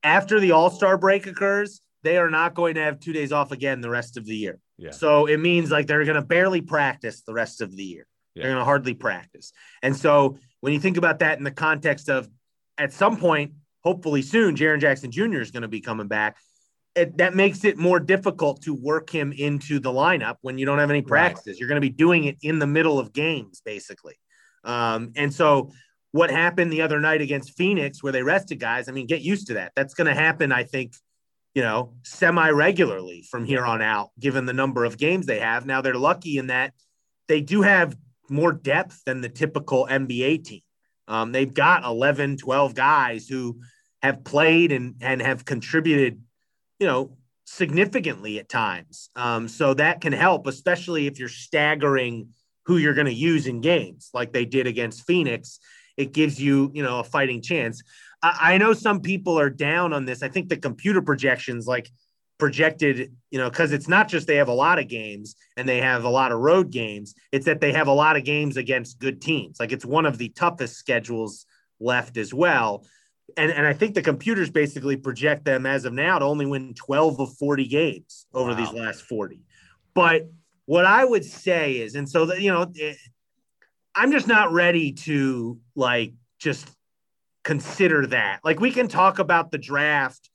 [0.03, 3.51] After the All Star break occurs, they are not going to have two days off
[3.51, 4.59] again the rest of the year.
[4.77, 4.91] Yeah.
[4.91, 8.07] So it means like they're going to barely practice the rest of the year.
[8.33, 8.43] Yeah.
[8.43, 12.09] They're going to hardly practice, and so when you think about that in the context
[12.09, 12.27] of
[12.77, 15.39] at some point, hopefully soon, Jaren Jackson Jr.
[15.39, 16.37] is going to be coming back
[16.95, 20.79] it, that makes it more difficult to work him into the lineup when you don't
[20.79, 21.47] have any practices.
[21.47, 21.59] Right.
[21.59, 24.15] You're going to be doing it in the middle of games, basically.
[24.63, 25.71] Um, and so,
[26.11, 29.47] what happened the other night against Phoenix, where they rested guys, I mean, get used
[29.47, 29.73] to that.
[29.75, 30.93] That's going to happen, I think,
[31.55, 35.65] you know, semi regularly from here on out, given the number of games they have.
[35.65, 36.73] Now, they're lucky in that
[37.27, 37.97] they do have
[38.29, 40.61] more depth than the typical NBA team.
[41.07, 43.61] Um, they've got 11, 12 guys who
[44.03, 46.21] have played and, and have contributed
[46.79, 49.09] you know, significantly at times.
[49.15, 52.29] Um, so that can help, especially if you're staggering
[52.65, 55.59] who you're going to use in games like they did against Phoenix.
[55.97, 57.81] It gives you, you know, a fighting chance.
[58.21, 60.23] I, I know some people are down on this.
[60.23, 61.89] I think the computer projections, like
[62.37, 65.79] projected, you know, because it's not just they have a lot of games and they
[65.79, 68.99] have a lot of road games, it's that they have a lot of games against
[68.99, 69.59] good teams.
[69.59, 71.45] Like it's one of the toughest schedules
[71.79, 72.85] left as well
[73.37, 76.73] and, and I think the computers basically project them as of now to only win
[76.73, 78.55] 12 of 40 games over wow.
[78.55, 79.41] these last 40.
[79.93, 80.29] But
[80.65, 82.93] what I would say is, and so that, you know, it, eh,
[83.95, 86.69] I'm just not ready to like just
[87.45, 88.41] consider that.
[88.43, 90.29] Like we can talk about the draft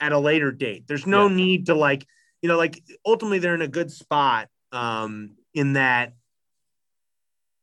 [0.00, 0.84] at a later date.
[0.86, 1.36] There's no yeah.
[1.36, 2.06] need to like,
[2.42, 6.12] you know, like ultimately they're in a good spot um, in that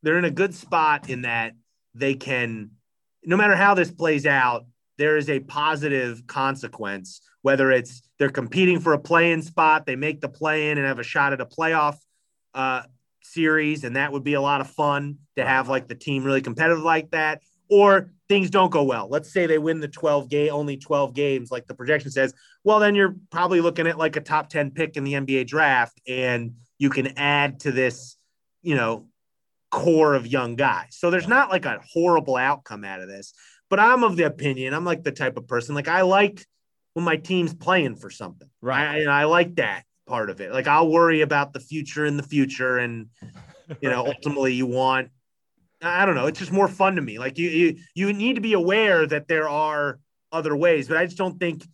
[0.02, 1.54] they're in a good spot in that
[1.94, 2.72] they can
[3.24, 4.66] no matter how this plays out,
[4.98, 10.22] there is a positive consequence, whether it's they're competing for a play-in spot, they make
[10.22, 11.98] the play-in and have a shot at a playoff
[12.54, 12.84] uh,
[13.24, 16.42] series, and that would be a lot of fun to have like the team really
[16.42, 17.42] competitive like that.
[17.70, 19.08] Or things don't go well.
[19.10, 22.34] Let's say they win the 12 game, only 12 games, like the projection says.
[22.64, 26.00] Well, then you're probably looking at like a top 10 pick in the NBA draft,
[26.08, 28.18] and you can add to this,
[28.62, 29.08] you know,
[29.72, 30.90] core of young guys.
[30.92, 33.34] So there's not like a horrible outcome out of this.
[33.70, 36.46] But I'm of the opinion, I'm like the type of person, like I like
[36.94, 38.50] when my team's playing for something.
[38.62, 39.06] Right.
[39.08, 40.52] I, I like that part of it.
[40.52, 42.78] Like I'll worry about the future in the future.
[42.78, 43.08] And,
[43.82, 45.10] you know, ultimately you want,
[45.88, 47.20] I don't know, it's just more fun to me.
[47.20, 50.00] Like you, you, you need to be aware that there are
[50.32, 51.66] other ways, but I just don't think,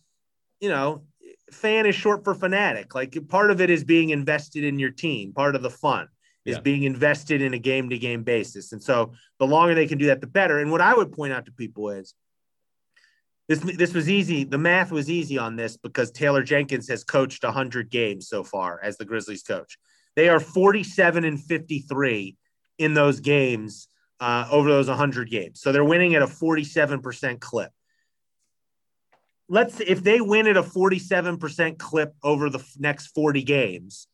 [0.60, 1.04] you know,
[1.52, 2.95] fan is short for fanatic.
[2.95, 6.08] Like part of it is being invested in your team, part of the fun
[6.45, 6.62] is yeah.
[6.62, 8.71] being invested in a game to game basis.
[8.71, 10.60] And so the longer they can do that, the better.
[10.60, 12.15] And what I would point out to people is
[13.47, 14.43] this, this was easy.
[14.43, 18.80] The math was easy on this because Taylor Jenkins has coached 100 games so far
[18.82, 19.78] as the Grizzlies coach.
[20.15, 22.38] They are 47 and 53
[22.80, 23.88] in those games
[24.21, 25.60] uh, over those 100 games.
[25.60, 27.71] So they're winning at a 47% clip.
[29.49, 34.07] Let's if they win at a 47% clip over the next 40 games,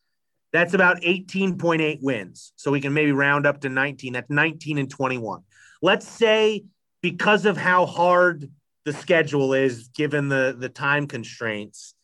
[0.52, 2.52] that's about 18.8 wins.
[2.56, 4.14] So we can maybe round up to 19.
[4.14, 5.42] That's 19 and 21.
[5.80, 6.64] Let's say
[7.02, 8.50] because of how hard
[8.84, 11.94] the schedule is given the the time constraints,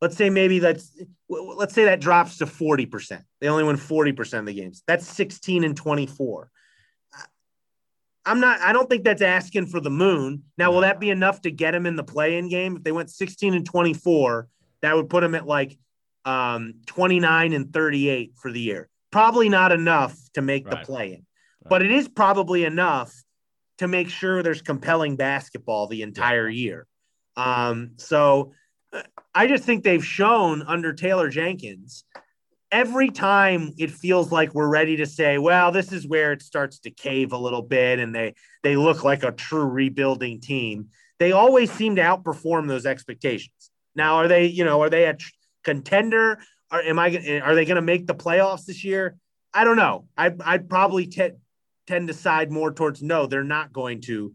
[0.00, 3.22] let's say maybe that's let's say that drops to 40%.
[3.40, 4.82] They only win 40% of the games.
[4.88, 6.50] That's 16 and 24.
[8.26, 10.42] I'm not I don't think that's asking for the moon.
[10.58, 12.76] Now, will that be enough to get them in the play-in game?
[12.76, 14.48] If they went 16 and 24,
[14.82, 15.78] that would put them at like
[16.24, 18.88] um, 29 and 38 for the year.
[19.10, 20.78] Probably not enough to make right.
[20.78, 21.24] the play in, right.
[21.68, 23.12] but it is probably enough
[23.78, 26.62] to make sure there's compelling basketball the entire yeah.
[26.62, 26.86] year.
[27.36, 28.52] Um, so
[29.34, 32.04] I just think they've shown under Taylor Jenkins
[32.72, 36.78] every time it feels like we're ready to say, well, this is where it starts
[36.80, 40.88] to cave a little bit and they they look like a true rebuilding team.
[41.18, 43.70] They always seem to outperform those expectations.
[43.94, 45.20] Now, are they, you know, are they at
[45.64, 46.38] contender?
[46.70, 47.10] Are, am I?
[47.10, 49.16] Eh, are they going to make the playoffs this year?
[49.52, 50.06] I don't know.
[50.16, 51.30] I, I'd probably t-
[51.86, 53.26] tend to side more towards no.
[53.26, 54.32] They're not going to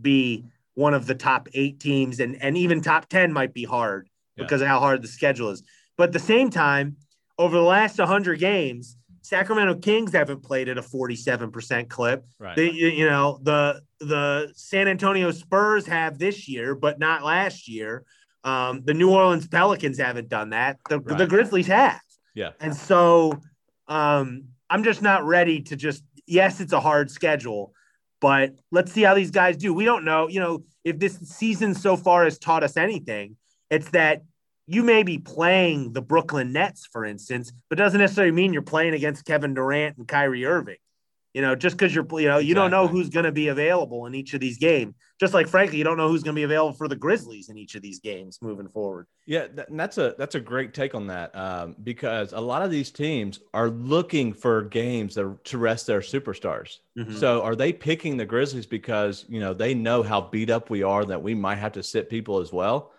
[0.00, 4.08] be one of the top eight teams, and and even top ten might be hard
[4.36, 4.44] yeah.
[4.44, 5.62] because of how hard the schedule is.
[5.96, 6.96] But at the same time,
[7.38, 12.24] over the last 100 games, Sacramento Kings haven't played at a 47% clip.
[12.38, 12.56] Right.
[12.56, 18.04] They, you know, the the San Antonio Spurs have this year, but not last year.
[18.44, 20.78] Um, the New Orleans Pelicans haven't done that.
[20.88, 21.18] The, right.
[21.18, 22.00] the Grizzlies have.
[22.34, 22.52] Yeah.
[22.60, 23.32] And so
[23.88, 27.72] um, I'm just not ready to just, yes, it's a hard schedule,
[28.20, 29.74] but let's see how these guys do.
[29.74, 33.36] We don't know, you know, if this season so far has taught us anything,
[33.70, 34.22] it's that
[34.68, 38.92] you may be playing the Brooklyn Nets, for instance, but doesn't necessarily mean you're playing
[38.92, 40.76] against Kevin Durant and Kyrie Irving.
[41.34, 44.06] You know, just because you're, you know, you don't know who's going to be available
[44.06, 44.94] in each of these games.
[45.20, 47.56] Just like, frankly, you don't know who's going to be available for the Grizzlies in
[47.56, 49.06] each of these games moving forward.
[49.26, 52.90] Yeah, that's a that's a great take on that um, because a lot of these
[52.90, 56.78] teams are looking for games that, to rest their superstars.
[56.98, 57.16] Mm-hmm.
[57.16, 60.82] So, are they picking the Grizzlies because you know they know how beat up we
[60.82, 62.92] are that we might have to sit people as well?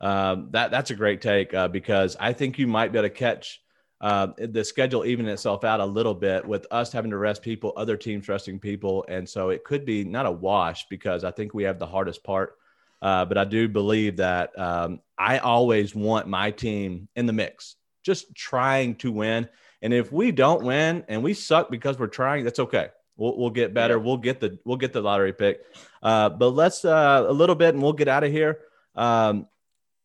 [0.00, 3.14] Um, that that's a great take uh, because I think you might be able to
[3.14, 3.60] catch
[4.00, 7.72] uh, the schedule even itself out a little bit with us having to rest people,
[7.76, 11.52] other teams resting people, and so it could be not a wash because I think
[11.52, 12.56] we have the hardest part.
[13.00, 17.76] Uh, but I do believe that um, I always want my team in the mix,
[18.02, 19.48] just trying to win.
[19.82, 22.88] And if we don't win and we suck because we're trying, that's okay.
[23.16, 23.96] We'll, we'll get better.
[23.96, 24.02] Yeah.
[24.02, 25.60] We'll get the we'll get the lottery pick.
[26.02, 28.60] Uh, but let's uh, a little bit, and we'll get out of here.
[28.94, 29.46] Um,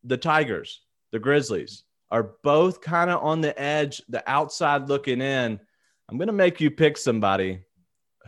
[0.04, 0.80] the Tigers
[1.14, 5.60] the Grizzlies are both kind of on the edge, the outside looking in.
[6.08, 7.60] I'm going to make you pick somebody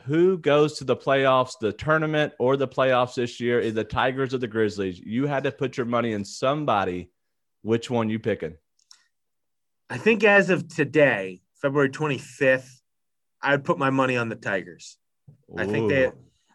[0.05, 3.59] who goes to the playoffs, the tournament, or the playoffs this year.
[3.59, 5.01] Is the Tigers or the Grizzlies?
[5.01, 7.11] You had to put your money in somebody.
[7.63, 8.55] Which one you picking?
[9.91, 12.71] I think as of today, February 25th,
[13.43, 14.97] I would put my money on the Tigers.
[15.51, 15.59] Ooh.
[15.59, 16.13] I think they.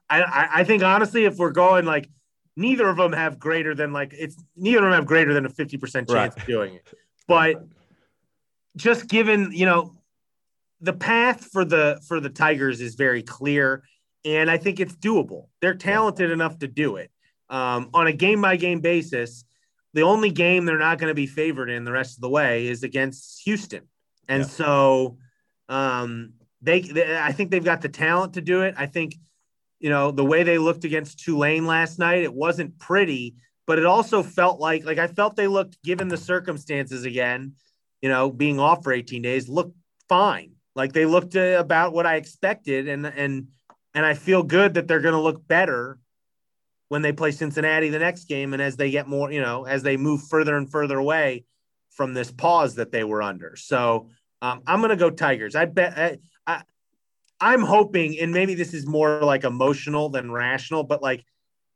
[0.10, 2.10] I, I think honestly, if we're going like
[2.56, 5.50] neither of them have greater than like it's neither of them have greater than a
[5.50, 6.36] 50% chance right.
[6.36, 6.94] of doing it.
[7.28, 7.64] But
[8.76, 9.94] just given, you know,
[10.80, 13.84] the path for the for the Tigers is very clear
[14.24, 15.48] and I think it's doable.
[15.62, 17.12] They're talented enough to do it.
[17.50, 19.44] Um, on a game by game basis,
[19.94, 22.68] the only game they're not going to be favored in the rest of the way
[22.68, 23.88] is against Houston.
[24.28, 24.48] And yeah.
[24.48, 25.18] so
[25.68, 28.76] um, they, they, I think they've got the talent to do it.
[28.78, 29.16] I think
[29.82, 33.86] you know, the way they looked against Tulane last night, it wasn't pretty, but it
[33.86, 37.54] also felt like like I felt they looked given the circumstances again,
[38.02, 39.76] you know, being off for 18 days, looked
[40.08, 40.52] fine.
[40.76, 43.48] Like they looked uh, about what I expected and and
[43.96, 46.00] and I feel good that they're going to look better
[46.90, 49.82] when they play Cincinnati the next game and as they get more, you know, as
[49.82, 51.46] they move further and further away
[51.90, 53.56] from this pause that they were under.
[53.56, 54.10] So
[54.42, 55.56] um, I'm going to go Tigers.
[55.56, 56.62] I bet I, I,
[57.42, 61.26] I'm hoping, and maybe this is more like emotional than rational, but like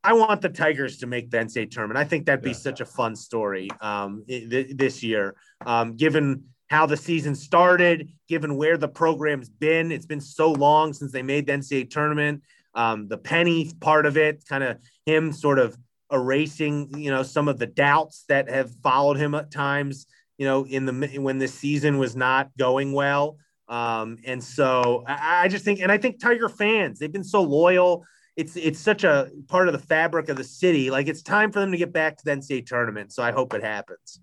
[0.04, 1.98] I want the Tigers to make the NCAA tournament.
[1.98, 2.56] I think that'd be yeah.
[2.56, 8.56] such a fun story um, th- this year, um, given how the season started, given
[8.56, 9.92] where the program's been.
[9.92, 12.44] It's been so long since they made the NCAA tournament.
[12.76, 15.76] Um, the penny part of it, kind of him sort of
[16.12, 20.06] erasing, you know, some of the doubts that have followed him at times,
[20.38, 23.38] you know, in the when this season was not going well.
[23.68, 27.42] Um, and so I, I just think, and I think Tiger fans, they've been so
[27.42, 28.06] loyal.
[28.36, 30.92] It's it's such a part of the fabric of the city.
[30.92, 33.14] Like it's time for them to get back to the NCAA tournament.
[33.14, 34.20] So I hope it happens.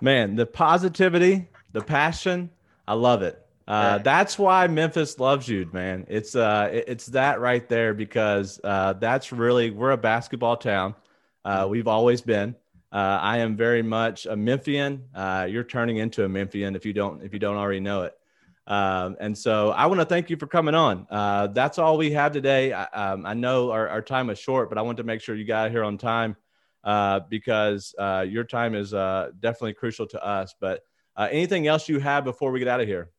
[0.00, 2.50] Man, the positivity, the passion,
[2.86, 3.46] I love it.
[3.70, 6.04] Uh, that's why Memphis loves you, man.
[6.08, 10.96] It's uh, it's that right there because uh, that's really we're a basketball town.
[11.44, 12.56] Uh, we've always been.
[12.92, 15.04] Uh, I am very much a Memphian.
[15.14, 18.18] Uh, you're turning into a Memphian if you don't if you don't already know it.
[18.66, 21.06] Um, and so I want to thank you for coming on.
[21.10, 22.72] Uh, that's all we have today.
[22.72, 25.34] I, um, I know our, our, time is short, but I want to make sure
[25.34, 26.36] you got here on time
[26.84, 30.54] uh, because uh, your time is uh, definitely crucial to us.
[30.60, 30.82] But
[31.16, 33.10] uh, anything else you have before we get out of here?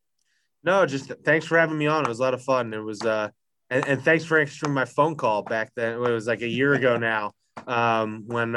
[0.63, 2.05] No, just thanks for having me on.
[2.05, 2.73] It was a lot of fun.
[2.73, 3.29] It was, uh,
[3.69, 5.93] and, and thanks for answering my phone call back then.
[5.93, 7.33] It was like a year ago now
[7.67, 8.53] um, when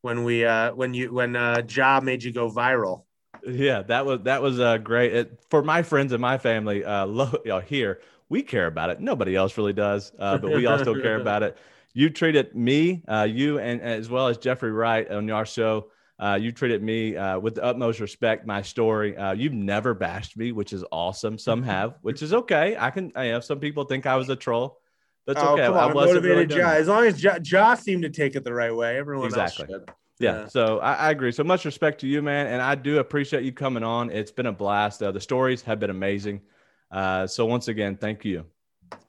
[0.00, 3.04] when we when you when uh, Job made you go viral.
[3.46, 6.84] Yeah, that was that was uh, great it, for my friends and my family.
[6.84, 9.00] Uh, lo, you know, here we care about it.
[9.00, 11.58] Nobody else really does, uh, but we all still care about it.
[11.92, 15.90] You treated me, uh, you and as well as Jeffrey Wright on our show.
[16.18, 18.46] Uh, you treated me uh, with the utmost respect.
[18.46, 19.16] My story.
[19.16, 21.38] Uh, you've never bashed me, which is awesome.
[21.38, 22.76] Some have, which is okay.
[22.78, 23.12] I can.
[23.16, 24.78] I have some people think I was a troll.
[25.26, 25.66] That's oh, okay.
[25.66, 28.74] Come on, I motivated really As long as Josh seemed to take it the right
[28.74, 29.64] way, everyone exactly.
[29.72, 31.32] else should yeah, so I, I, agree.
[31.32, 34.10] So much respect to you, man, and I do appreciate you coming on.
[34.10, 35.02] It's been a blast.
[35.02, 36.42] Uh, the stories have been amazing.
[36.90, 38.44] Uh, so once again, thank you.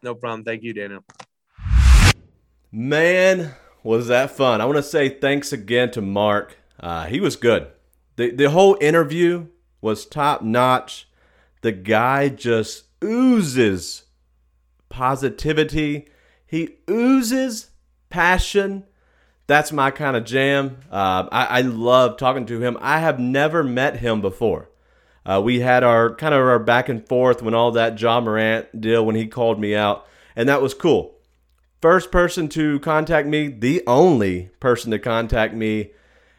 [0.01, 0.43] No problem.
[0.43, 1.03] Thank you, Daniel.
[2.71, 4.61] Man, was that fun!
[4.61, 6.57] I want to say thanks again to Mark.
[6.79, 7.67] Uh, he was good.
[8.15, 9.47] the The whole interview
[9.81, 11.09] was top notch.
[11.61, 14.03] The guy just oozes
[14.89, 16.07] positivity.
[16.45, 17.71] He oozes
[18.09, 18.85] passion
[19.51, 20.77] that's my kind of jam.
[20.91, 22.77] Uh, I, I, love talking to him.
[22.79, 24.69] I have never met him before.
[25.25, 28.79] Uh, we had our kind of our back and forth when all that Ja Morant
[28.79, 31.15] deal when he called me out, and that was cool.
[31.81, 35.91] First person to contact me, the only person to contact me,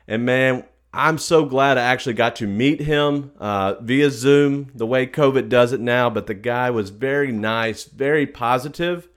[0.06, 4.86] and man, I'm so glad I actually got to meet him uh, via Zoom, the
[4.86, 6.10] way COVID does it now.
[6.10, 9.08] But the guy was very nice, very positive,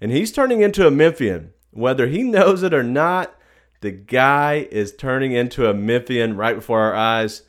[0.00, 1.53] and he's turning into a Memphian.
[1.74, 3.34] Whether he knows it or not,
[3.80, 7.42] the guy is turning into a Memphian right before our eyes.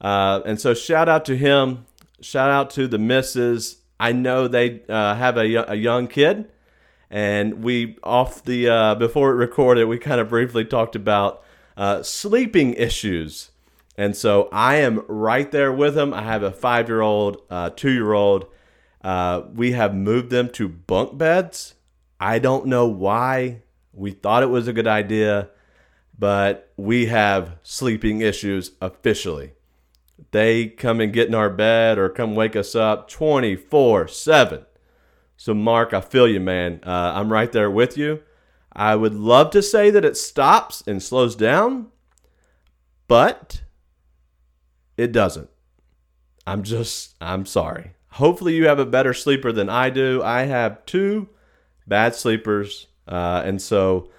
[0.00, 1.86] Uh, and so, shout out to him.
[2.20, 3.76] Shout out to the misses.
[4.00, 6.50] I know they uh, have a, a young kid,
[7.10, 11.42] and we off the uh, before it recorded, we kind of briefly talked about
[11.76, 13.50] uh, sleeping issues.
[13.96, 16.12] And so I am right there with him.
[16.12, 18.46] I have a five year old, uh, two year old.
[19.02, 21.74] Uh, we have moved them to bunk beds.
[22.18, 23.62] I don't know why
[23.96, 25.50] we thought it was a good idea,
[26.18, 29.52] but we have sleeping issues officially.
[30.32, 34.66] They come and get in our bed or come wake us up 24 7.
[35.36, 36.80] So, Mark, I feel you, man.
[36.84, 38.22] Uh, I'm right there with you.
[38.72, 41.88] I would love to say that it stops and slows down,
[43.08, 43.62] but
[44.96, 45.50] It doesn't.
[46.46, 47.92] I'm just, I'm sorry.
[48.12, 50.22] Hopefully, you have a better sleeper than I do.
[50.22, 51.28] I have two
[51.86, 52.86] bad sleepers.
[53.06, 54.10] Uh, and so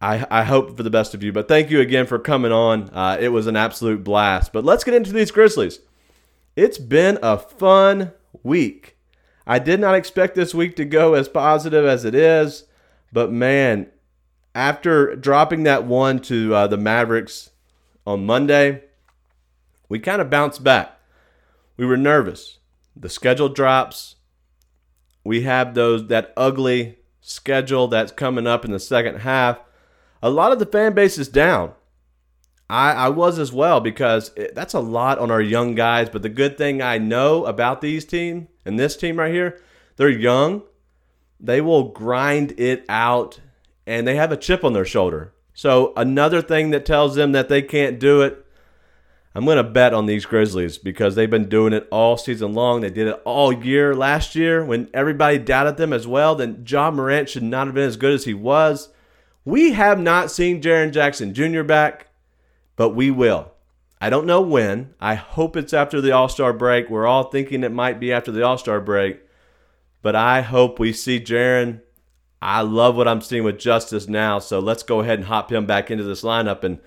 [0.00, 1.32] I, I hope for the best of you.
[1.32, 2.90] But thank you again for coming on.
[2.90, 4.52] Uh, it was an absolute blast.
[4.52, 5.80] But let's get into these Grizzlies.
[6.56, 8.12] It's been a fun
[8.42, 8.96] week.
[9.46, 12.64] I did not expect this week to go as positive as it is.
[13.12, 13.88] But man,
[14.54, 17.50] after dropping that one to uh, the Mavericks
[18.06, 18.82] on Monday,
[19.88, 20.98] we kind of bounced back.
[21.76, 22.58] We were nervous.
[22.96, 24.16] The schedule drops.
[25.24, 29.58] We have those that ugly schedule that's coming up in the second half.
[30.22, 31.72] A lot of the fan base is down.
[32.68, 36.10] I, I was as well because it, that's a lot on our young guys.
[36.10, 39.60] But the good thing I know about these team and this team right here,
[39.96, 40.62] they're young.
[41.40, 43.40] They will grind it out
[43.86, 45.32] and they have a chip on their shoulder.
[45.54, 48.44] So another thing that tells them that they can't do it,
[49.34, 52.82] I'm going to bet on these Grizzlies because they've been doing it all season long.
[52.82, 56.34] They did it all year last year when everybody doubted them as well.
[56.34, 58.90] Then Ja Morant should not have been as good as he was.
[59.44, 61.62] We have not seen Jaren Jackson Jr.
[61.62, 62.08] back,
[62.76, 63.52] but we will.
[64.00, 64.94] I don't know when.
[65.00, 66.90] I hope it's after the All Star break.
[66.90, 69.20] We're all thinking it might be after the All Star break,
[70.02, 71.80] but I hope we see Jaren
[72.42, 74.40] I love what I'm seeing with Justice now.
[74.40, 76.80] So let's go ahead and hop him back into this lineup and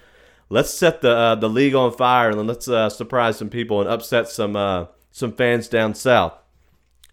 [0.50, 3.90] let's set the uh, the league on fire and let's uh, surprise some people and
[3.90, 6.34] upset some uh, some fans down south.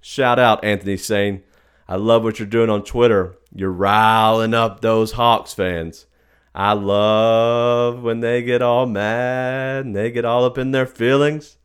[0.01, 1.43] Shout out Anthony Sane.
[1.89, 3.37] I love what you're doing on Twitter.
[3.55, 6.07] You're riling up those Hawks fans.
[6.55, 11.57] I love when they get all mad and they get all up in their feelings.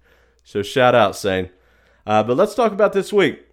[0.43, 1.49] So shout out Sane.
[2.05, 3.45] Uh, but let's talk about this week.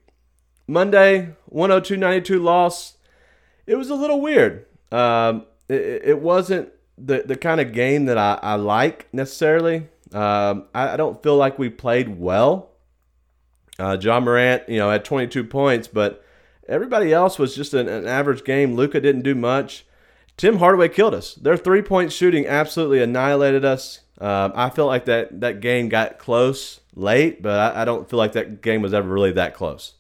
[0.67, 2.95] Monday, 102.92 loss
[3.67, 4.67] it was a little weird.
[4.93, 9.89] Um, it, it, wasn't the the kind of game that I, I like necessarily.
[10.13, 12.71] Um, I, I, don't feel like we played well.
[13.81, 16.25] Uh, Ja Morant, you know, had 22 points, but
[16.69, 18.77] everybody else was just an, an average game.
[18.77, 19.85] Luka didn't do much.
[20.37, 21.35] Tim Hardaway killed us.
[21.35, 24.01] Their three point shooting absolutely annihilated us.
[24.21, 28.19] Um, I felt like that that game got close late, but I, I, don't feel
[28.19, 29.95] like that game was ever really that close.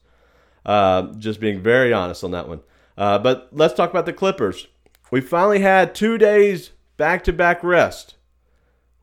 [0.64, 2.60] Uh, just being very honest on that one.
[2.96, 4.68] Uh, but let's talk about the Clippers.
[5.10, 8.16] We finally had two days back to back rest.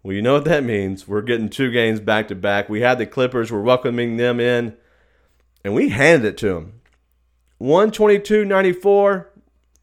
[0.04, 1.08] Well, you know what that means.
[1.08, 2.70] We're getting two games back to back.
[2.70, 4.76] We had the Clippers, we're welcoming them in,
[5.64, 6.82] and we handed it to them.
[7.60, 9.32] 122 94.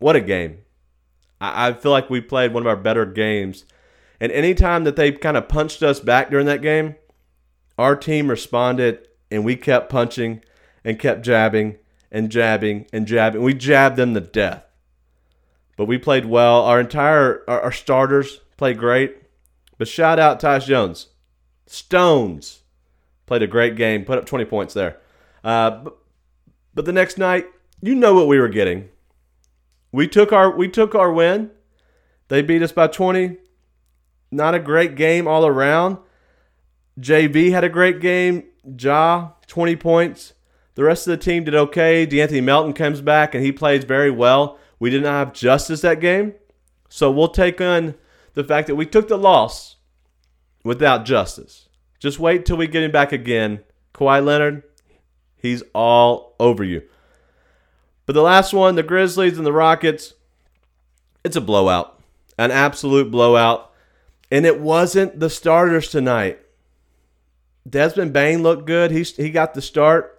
[0.00, 0.59] What a game.
[1.40, 3.64] I, I feel like we played one of our better games.
[4.20, 6.96] And anytime that they kind of punched us back during that game,
[7.78, 10.42] our team responded and we kept punching
[10.84, 11.76] and kept jabbing
[12.11, 13.42] and jabbing and jabbing.
[13.42, 14.64] We jabbed them to death.
[15.79, 16.64] But we played well.
[16.64, 19.16] Our entire our, our starters played great.
[19.79, 21.07] But shout out Tyus Jones.
[21.66, 22.62] Stones
[23.26, 24.05] played a great game.
[24.05, 24.99] Put up 20 points there.
[25.45, 25.99] Uh, but,
[26.74, 27.47] but the next night,
[27.81, 28.89] you know what we were getting.
[29.93, 31.53] We took our we took our win.
[32.26, 33.37] They beat us by 20.
[34.33, 35.99] Not a great game all around.
[36.99, 38.43] JV had a great game.
[38.79, 40.35] Ja, 20 points.
[40.74, 42.05] The rest of the team did okay.
[42.05, 44.59] De'Anthony Melton comes back and he plays very well.
[44.79, 46.35] We did not have justice that game.
[46.89, 47.95] So we'll take on
[48.35, 49.76] the fact that we took the loss
[50.64, 51.68] without justice.
[51.99, 53.61] Just wait till we get him back again.
[53.93, 54.62] Kawhi Leonard,
[55.37, 56.83] he's all over you.
[58.07, 60.14] But the last one, the Grizzlies and the Rockets,
[61.24, 62.01] it's a blowout.
[62.39, 63.72] An absolute blowout.
[64.31, 66.39] And it wasn't the starters tonight.
[67.68, 68.91] Desmond Bane looked good.
[68.93, 70.18] He, he got the start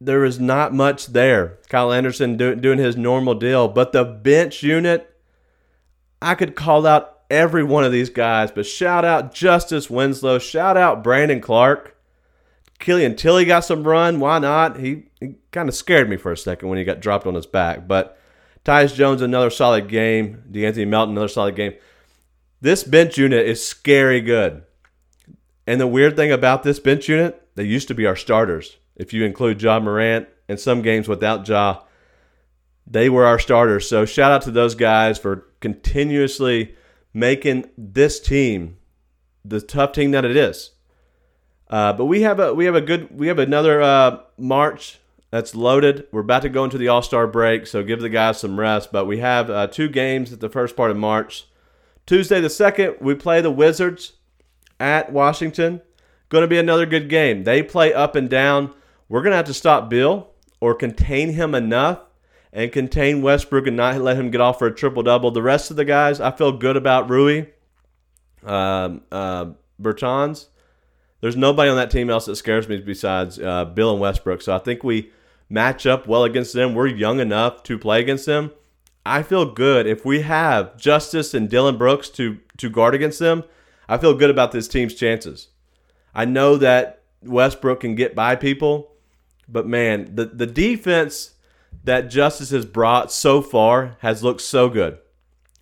[0.00, 1.58] there is not much there.
[1.68, 5.14] Kyle Anderson do, doing his normal deal, but the bench unit,
[6.20, 10.76] I could call out every one of these guys, but shout out Justice Winslow, shout
[10.76, 11.96] out Brandon Clarke.
[12.78, 14.20] Killian Tillie got some run.
[14.20, 14.78] Why not?
[14.78, 17.46] He, he kind of scared me for a second when he got dropped on his
[17.46, 17.88] back.
[17.88, 18.18] But
[18.66, 20.42] Tyus Jones, another solid game.
[20.50, 21.72] De'Anthony Melton, another solid game.
[22.60, 24.62] This bench unit is scary good.
[25.66, 29.12] And the weird thing about this bench unit, they used to be our starters if
[29.12, 31.82] you include Ja Morant and some games without Ja,
[32.86, 33.88] they were our starters.
[33.88, 36.74] So shout out to those guys for continuously
[37.12, 38.76] making this team
[39.44, 40.70] the tough team that it is.
[41.68, 44.98] Uh, but we have a we have a good we have another uh, March
[45.30, 46.06] that's loaded.
[46.12, 48.92] We're about to go into the All Star break, so give the guys some rest.
[48.92, 51.46] But we have uh, two games at the first part of March.
[52.06, 54.12] Tuesday the second, we play the Wizards
[54.78, 55.82] at Washington.
[56.28, 57.44] Going to be another good game.
[57.44, 58.72] They play up and down.
[59.08, 60.30] We're going to have to stop Beal
[60.60, 62.00] or contain him enough
[62.52, 65.30] and contain Westbrook and not let him get off for a triple double.
[65.30, 67.46] The rest of the guys, I feel good about Rui.
[68.44, 69.46] Um, uh,
[69.80, 70.46] Bertans,
[71.20, 74.42] there's nobody on that team else that scares me besides uh, Beal and Westbrook.
[74.42, 75.10] So I think we
[75.48, 76.74] match up well against them.
[76.74, 78.52] We're young enough to play against them.
[79.04, 83.44] I feel good if we have Justice and Dillon Brooks to to guard against them.
[83.88, 85.48] I feel good about this team's chances.
[86.14, 88.92] I know that Westbrook can get by people,
[89.48, 91.34] but man, the the defense
[91.84, 94.98] that Justice has brought so far has looked so good.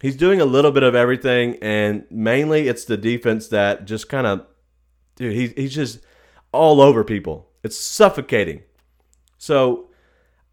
[0.01, 4.27] He's doing a little bit of everything, and mainly it's the defense that just kind
[4.27, 4.47] of,
[5.17, 6.01] dude, he, he's just
[6.53, 7.49] all over people.
[7.63, 8.63] It's suffocating.
[9.39, 9.89] So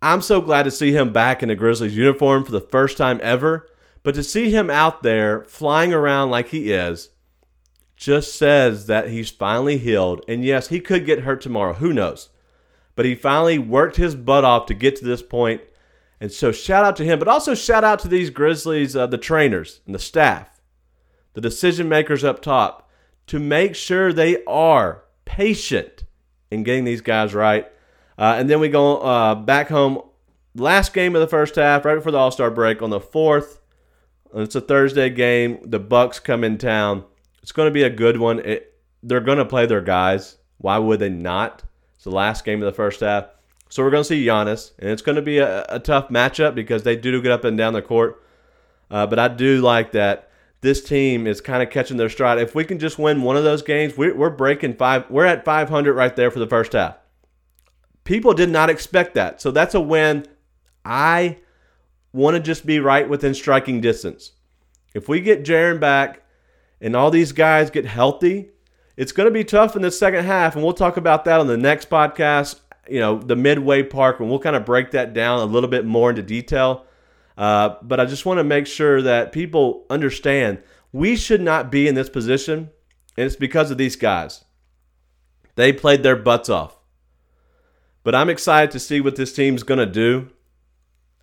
[0.02, 3.20] I'm so glad to see him back in the Grizzlies uniform for the first time
[3.22, 3.68] ever.
[4.04, 7.10] But to see him out there flying around like he is
[7.96, 10.24] just says that he's finally healed.
[10.28, 11.74] And yes, he could get hurt tomorrow.
[11.74, 12.30] Who knows?
[12.96, 15.62] But he finally worked his butt off to get to this point.
[16.20, 19.18] And so shout out to him, but also shout out to these Grizzlies, uh, the
[19.18, 20.62] trainers and the staff,
[21.34, 22.90] the decision makers up top,
[23.28, 26.04] to make sure they are patient
[26.52, 27.66] in getting these guys right.
[28.18, 30.02] Uh, and then we go uh, back home.
[30.54, 33.60] Last game of the first half, right before the All Star break, on the fourth.
[34.36, 35.60] It's a Thursday game.
[35.64, 37.06] The Bucks come in town.
[37.42, 38.40] It's going to be a good one.
[38.40, 40.38] It, they're going to play their guys.
[40.58, 41.64] Why would they not?
[42.02, 43.28] It's the last game of the first half.
[43.70, 46.56] So we're going to see Giannis, and it's going to be a, a tough matchup
[46.56, 48.24] because they do get up and down the court.
[48.90, 50.32] Uh, but I do like that
[50.62, 52.40] this team is kind of catching their stride.
[52.40, 55.08] If we can just win one of those games, we're, we're breaking five.
[55.12, 56.98] We're at 500 right there for the first half.
[58.04, 59.40] People did not expect that.
[59.40, 60.26] So that's a win.
[60.84, 61.38] I
[62.14, 64.32] want to just be right within striking distance.
[64.96, 66.24] If we get Jaren back
[66.82, 68.50] and all these guys get healthy,
[68.98, 70.56] it's going to be tough in the second half.
[70.56, 74.30] And we'll talk about that on the next podcast, you know, the midway park, and
[74.30, 76.86] we'll kind of break that down a little bit more into detail.
[77.38, 80.62] Uh, but I just want to make sure that people understand
[80.92, 82.70] we should not be in this position,
[83.18, 84.44] and it's because of these guys.
[85.56, 86.78] They played their butts off.
[88.04, 90.30] But I'm excited to see what this team's going to do.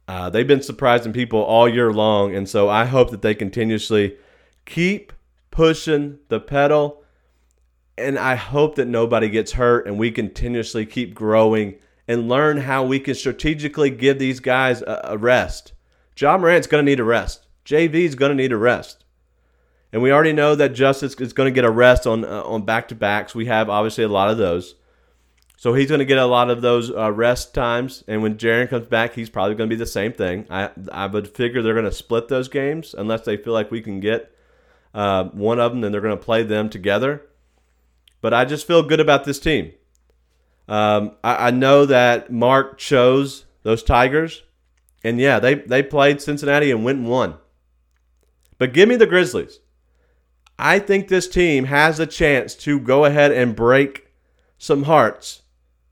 [0.07, 4.17] Uh, they've been surprising people all year long, and so I hope that they continuously
[4.65, 5.13] keep
[5.51, 6.98] pushing the pedal.
[7.99, 11.77] And I hope that nobody gets hurt and we continuously keep growing
[12.07, 15.73] and learn how we can strategically give these guys a, a rest.
[16.17, 17.47] Ja Morant's going to need a rest.
[17.65, 19.05] JV's going to need a rest.
[19.93, 22.65] And we already know that Justice is going to get a rest on uh, on
[22.65, 23.35] back to backs.
[23.35, 24.75] We have obviously a lot of those.
[25.57, 28.69] So he's going to get a lot of those uh, rest times, and when Jaren
[28.69, 30.47] comes back, he's probably going to be the same thing.
[30.51, 33.81] I I would figure they're going to split those games unless they feel like we
[33.81, 34.33] can get
[34.95, 37.23] uh, one of them, then they're going to play them together.
[38.21, 39.73] But I just feel good about this team.
[40.69, 44.43] Um, I, I know that Mark chose those Tigers,
[45.03, 47.37] and yeah, they they played Cincinnati and went and won.
[48.59, 49.61] But give me the Grizzlies.
[50.59, 54.09] I think this team has a chance to go ahead and break
[54.59, 55.43] some hearts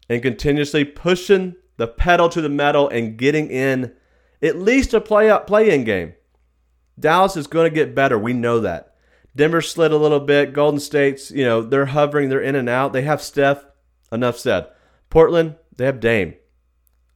[0.09, 3.93] and continuously pushing the pedal to the metal and getting in
[4.43, 6.15] at least a play play in game.
[6.99, 8.19] Dallas is going to get better.
[8.19, 8.96] We know that.
[9.37, 10.53] Denver slid a little bit.
[10.53, 12.93] Golden State's, you know, they're hovering, they're in and out.
[12.93, 13.65] They have Steph.
[14.11, 14.69] Enough said.
[15.11, 16.35] Portland, they have Dame.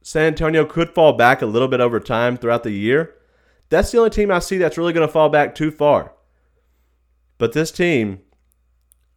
[0.01, 3.15] San Antonio could fall back a little bit over time throughout the year.
[3.69, 6.13] That's the only team I see that's really going to fall back too far.
[7.37, 8.19] But this team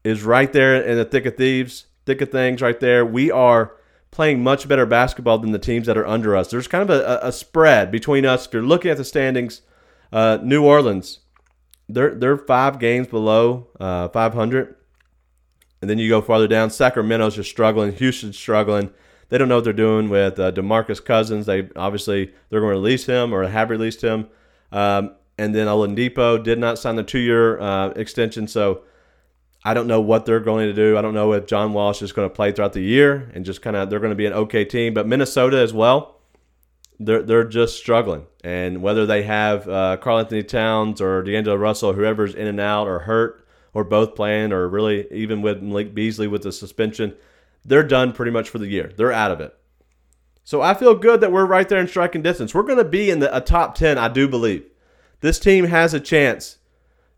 [0.05, 3.05] is right there in the thick of thieves thick of things right there.
[3.05, 3.76] We are
[4.11, 6.50] playing much better basketball than the teams that are under us.
[6.50, 8.46] There's kind of a, a spread between us.
[8.46, 9.62] If you're looking at the standings,
[10.12, 11.20] uh, New Orleans,
[11.89, 14.74] they're they're five games below uh, 500,
[15.80, 16.70] and then you go farther down.
[16.70, 17.93] Sacramento's just struggling.
[17.93, 18.91] Houston's struggling.
[19.28, 21.47] They don't know what they're doing with uh, Demarcus Cousins.
[21.47, 24.28] They obviously they're going to release him or have released him.
[24.70, 28.82] Um, and then Oladipo did not sign the two-year uh, extension, so
[29.64, 30.99] I don't know what they're going to do.
[30.99, 33.62] I don't know if John Wall is going to play throughout the year and just
[33.62, 34.95] kind of they're going to be an okay team.
[34.95, 36.13] But Minnesota as well,
[36.99, 38.26] they're they're just struggling.
[38.42, 43.01] And whether they have uh, Karl-Anthony Towns or D'Angelo Russell, whoever's in and out or
[43.01, 47.14] hurt or both playing, or really even with Malik Beasley with the suspension,
[47.64, 48.92] they're done pretty much for the year.
[48.97, 49.57] They're out of it.
[50.45, 52.55] So I feel good that we're right there in striking distance.
[52.55, 54.64] We're going to be in the a top ten, I do believe.
[55.20, 56.59] This team has a chance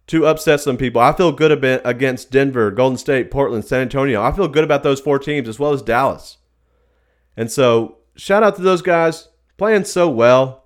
[0.07, 1.01] to upset some people.
[1.01, 4.22] I feel good about against Denver, Golden State, Portland, San Antonio.
[4.22, 6.39] I feel good about those four teams as well as Dallas.
[7.37, 10.64] And so, shout out to those guys playing so well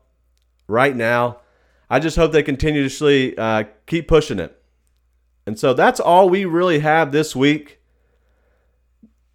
[0.69, 1.39] right now.
[1.89, 4.57] I just hope they continuously uh, keep pushing it.
[5.47, 7.81] And so that's all we really have this week.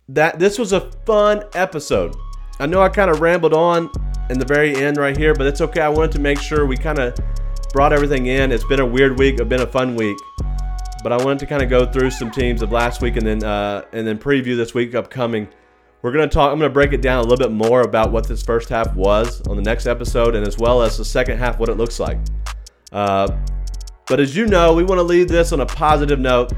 [0.07, 2.15] That this was a fun episode.
[2.59, 3.89] I know I kind of rambled on
[4.29, 5.81] in the very end right here, but it's okay.
[5.81, 7.15] I wanted to make sure we kind of
[7.73, 8.51] brought everything in.
[8.51, 10.17] It's been a weird week, it's been a fun week.
[11.03, 13.43] but I wanted to kind of go through some teams of last week and then
[13.43, 15.47] uh, and then preview this week upcoming.
[16.05, 16.51] We're gonna talk.
[16.51, 19.41] I'm gonna break it down a little bit more about what this first half was
[19.47, 22.19] on the next episode, and as well as the second half, what it looks like.
[22.91, 23.35] Uh,
[24.05, 26.53] but as you know, we want to leave this on a positive note.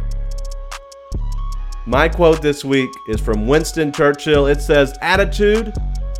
[1.85, 4.47] My quote this week is from Winston Churchill.
[4.47, 5.71] It says, Attitude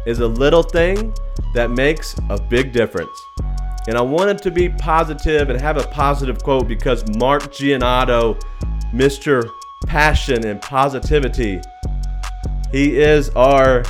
[0.05, 1.13] is a little thing
[1.53, 3.11] that makes a big difference.
[3.89, 8.41] And I wanted to be positive and have a positive quote because Mark Giannotto,
[8.93, 9.51] Mr.
[9.85, 11.59] Passion and Positivity,
[12.71, 13.83] he is our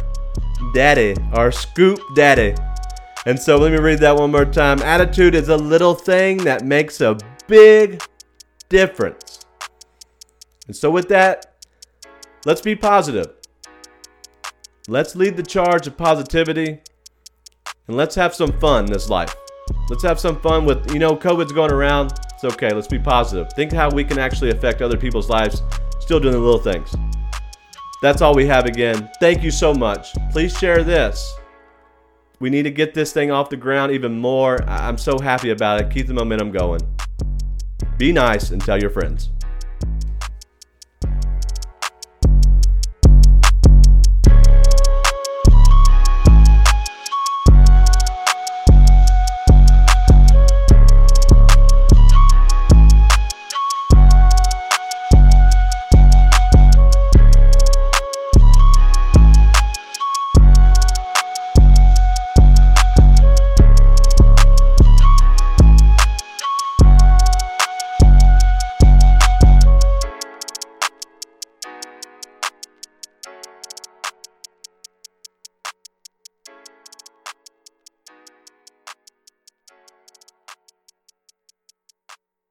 [0.74, 2.56] daddy, our scoop daddy.
[3.26, 4.82] And so let me read that one more time.
[4.82, 7.18] Attitude is a little thing that makes a
[7.48, 8.02] big
[8.70, 9.46] difference.
[10.68, 11.64] And so, with that,
[12.46, 13.34] let's be positive.
[14.88, 16.80] Let's lead the charge of positivity
[17.88, 19.36] and let's have some fun this life.
[19.90, 22.14] Let's have some fun with, you know, COVID's going around.
[22.34, 22.74] It's okay.
[22.74, 23.52] Let's be positive.
[23.54, 25.64] Think how we can actually affect other people's lives,
[26.00, 26.96] still doing the little things.
[28.02, 29.10] That's all we have again.
[29.20, 30.14] Thank you so much.
[30.32, 31.34] Please share this.
[32.40, 34.62] We need to get this thing off the ground even more.
[34.70, 35.90] I'm so happy about it.
[35.90, 36.82] Keep the momentum going.
[37.98, 39.32] Be nice and tell your friends.